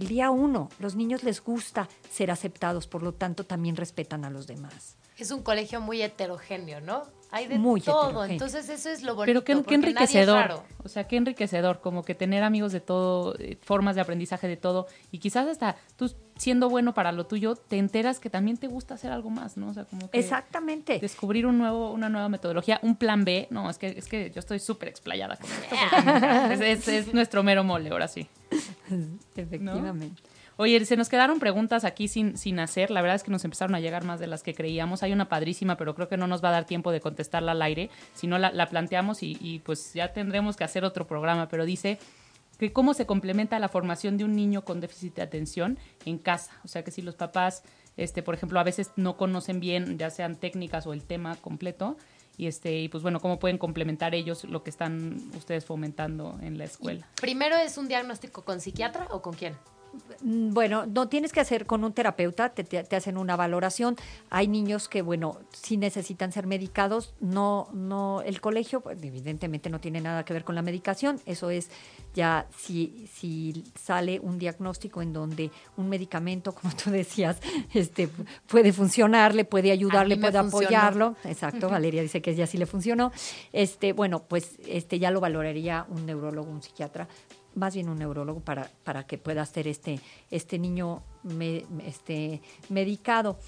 [0.00, 0.68] el día uno.
[0.78, 4.96] Los niños les gusta ser aceptados, por lo tanto también respetan a los demás.
[5.18, 7.04] Es un colegio muy heterogéneo, ¿no?
[7.34, 9.42] Hay de todo, entonces eso es lo bonito.
[9.42, 13.94] Pero qué, enriquecedor, o sea, qué enriquecedor, como que tener amigos de todo, eh, formas
[13.94, 18.20] de aprendizaje de todo, y quizás hasta tú siendo bueno para lo tuyo, te enteras
[18.20, 19.70] que también te gusta hacer algo más, ¿no?
[19.70, 20.98] O sea, como que Exactamente.
[20.98, 24.40] Descubrir un nuevo, una nueva metodología, un plan B, no, es que, es que yo
[24.40, 28.28] estoy súper explayada con esto, es, nuestro mero mole, ahora sí.
[29.36, 30.22] Efectivamente.
[30.56, 32.90] Oye, se nos quedaron preguntas aquí sin, sin hacer.
[32.90, 35.02] La verdad es que nos empezaron a llegar más de las que creíamos.
[35.02, 37.62] Hay una padrísima, pero creo que no nos va a dar tiempo de contestarla al
[37.62, 37.90] aire.
[38.14, 41.48] Si no, la, planteamos y, y, pues ya tendremos que hacer otro programa.
[41.48, 41.98] Pero dice
[42.58, 46.52] que cómo se complementa la formación de un niño con déficit de atención en casa.
[46.64, 47.62] O sea, que si los papás,
[47.96, 51.96] este, por ejemplo, a veces no conocen bien, ya sean técnicas o el tema completo,
[52.36, 56.56] y este y pues bueno cómo pueden complementar ellos lo que están ustedes fomentando en
[56.56, 59.54] la escuela primero es un diagnóstico con psiquiatra o con quién
[60.22, 63.96] bueno, no tienes que hacer con un terapeuta, te, hacen una valoración.
[64.30, 67.14] Hay niños que, bueno, sí necesitan ser medicados.
[67.20, 71.20] No, no, el colegio, pues, evidentemente no tiene nada que ver con la medicación.
[71.26, 71.70] Eso es
[72.14, 77.38] ya si, si sale un diagnóstico en donde un medicamento, como tú decías,
[77.74, 78.08] este,
[78.46, 81.16] puede funcionarle, puede ayudarle, puede apoyarlo.
[81.24, 83.12] Exacto, Valeria dice que ya sí le funcionó.
[83.52, 87.08] Este, bueno, pues este ya lo valoraría un neurólogo, un psiquiatra
[87.54, 90.00] más bien un neurólogo para, para que pueda ser este,
[90.30, 91.02] este niño
[91.84, 93.38] este, medicado.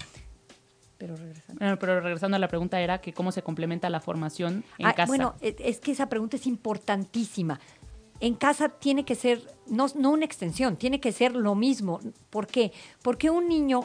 [0.97, 1.77] Pero regresando.
[1.77, 5.07] pero regresando a la pregunta era que cómo se complementa la formación en ah, casa.
[5.07, 7.59] Bueno, es que esa pregunta es importantísima
[8.19, 11.99] en casa tiene que ser, no, no, una extensión, tiene que ser lo mismo.
[12.29, 12.71] ¿Por qué?
[13.01, 13.81] Porque un niño,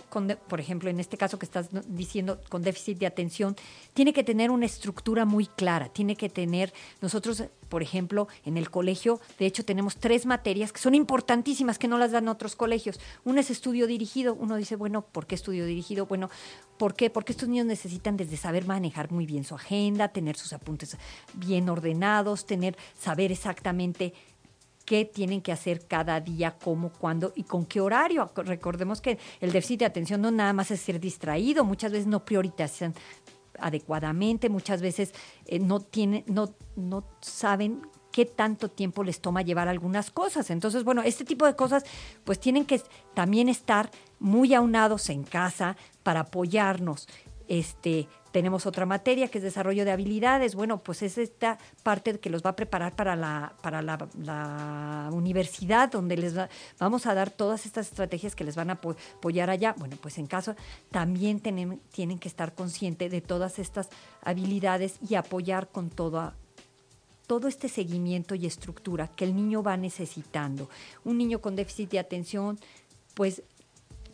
[0.49, 3.57] por ejemplo, en este caso que estás diciendo, con déficit de atención,
[3.95, 8.71] tiene que tener una estructura muy clara, tiene que tener, nosotros, por ejemplo, en el
[8.71, 13.01] colegio, de hecho, tenemos tres materias que son importantísimas, que no las dan otros colegios.
[13.25, 16.07] Uno es estudio dirigido, uno dice, bueno, ¿por qué estudio dirigido?
[16.07, 16.31] Bueno,
[16.79, 17.11] ¿por qué?
[17.11, 20.97] Porque estos niños necesitan desde saber manejar muy bien su agenda, tener sus apuntes
[21.35, 24.15] bien ordenados, tener, saber exactamente
[24.91, 28.29] qué tienen que hacer cada día, cómo, cuándo y con qué horario.
[28.35, 32.25] Recordemos que el déficit de atención no nada más es ser distraído, muchas veces no
[32.25, 32.93] priorizan
[33.61, 35.15] adecuadamente, muchas veces
[35.47, 40.51] eh, no, tienen, no, no saben qué tanto tiempo les toma llevar algunas cosas.
[40.51, 41.85] Entonces, bueno, este tipo de cosas
[42.25, 42.83] pues tienen que
[43.15, 47.07] también estar muy aunados en casa para apoyarnos.
[47.47, 50.55] Este, tenemos otra materia que es desarrollo de habilidades.
[50.55, 55.91] Bueno, pues es esta parte que los va a preparar para la, para la, universidad,
[55.91, 56.35] donde les
[56.79, 59.75] vamos a dar todas estas estrategias que les van a apoyar allá.
[59.79, 60.55] Bueno, pues en caso
[60.91, 63.89] también tienen, tienen que estar conscientes de todas estas
[64.23, 66.33] habilidades y apoyar con todo
[67.27, 70.69] todo este seguimiento y estructura que el niño va necesitando.
[71.05, 72.59] Un niño con déficit de atención,
[73.15, 73.45] pues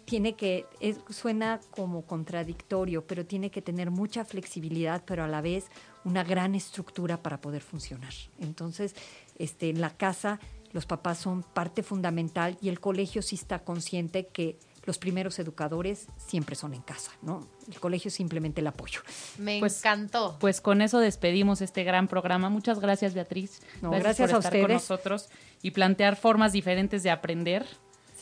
[0.07, 0.67] tiene que,
[1.11, 5.67] suena como contradictorio, pero tiene que tener mucha flexibilidad, pero a la vez
[6.05, 8.13] una gran estructura para poder funcionar.
[8.39, 8.95] Entonces,
[9.37, 10.41] este, en la casa
[10.73, 16.07] los papás son parte fundamental y el colegio sí está consciente que los primeros educadores
[16.17, 17.49] siempre son en casa, ¿no?
[17.67, 19.01] El colegio es simplemente el apoyo.
[19.39, 20.37] Me pues, encantó.
[20.39, 22.51] Pues con eso despedimos este gran programa.
[22.51, 23.63] Muchas gracias, Beatriz.
[23.83, 25.29] gracias, por a estar con nosotros
[25.63, 27.67] y plantear formas diferentes de aprender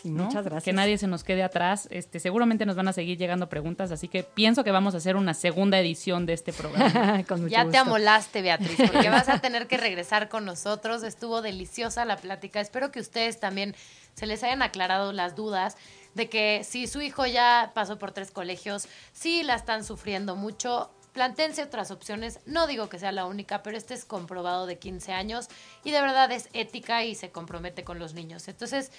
[0.04, 0.24] ¿no?
[0.24, 0.64] muchas gracias.
[0.64, 1.88] Que nadie se nos quede atrás.
[1.90, 5.16] Este, seguramente nos van a seguir llegando preguntas, así que pienso que vamos a hacer
[5.16, 7.24] una segunda edición de este programa.
[7.28, 11.02] Con mucho Ya te amolaste, Beatriz, porque vas a tener que regresar con nosotros.
[11.02, 12.60] Estuvo deliciosa la plática.
[12.60, 13.74] Espero que ustedes también
[14.14, 15.76] se les hayan aclarado las dudas
[16.14, 20.90] de que si su hijo ya pasó por tres colegios, sí la están sufriendo mucho.
[21.12, 22.40] Plantense otras opciones.
[22.44, 25.48] No digo que sea la única, pero este es comprobado de 15 años
[25.84, 28.48] y de verdad es ética y se compromete con los niños.
[28.48, 28.90] Entonces,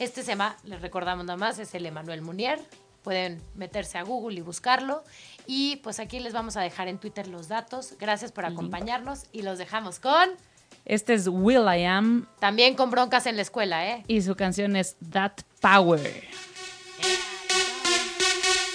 [0.00, 2.58] este se llama, les recordamos nada más, es el Emanuel Munier.
[3.02, 5.04] Pueden meterse a Google y buscarlo.
[5.46, 7.94] Y pues aquí les vamos a dejar en Twitter los datos.
[7.98, 10.30] Gracias por acompañarnos y los dejamos con
[10.86, 14.04] Este es Will I Am también con broncas en la escuela, ¿eh?
[14.06, 16.24] y su canción es That Power.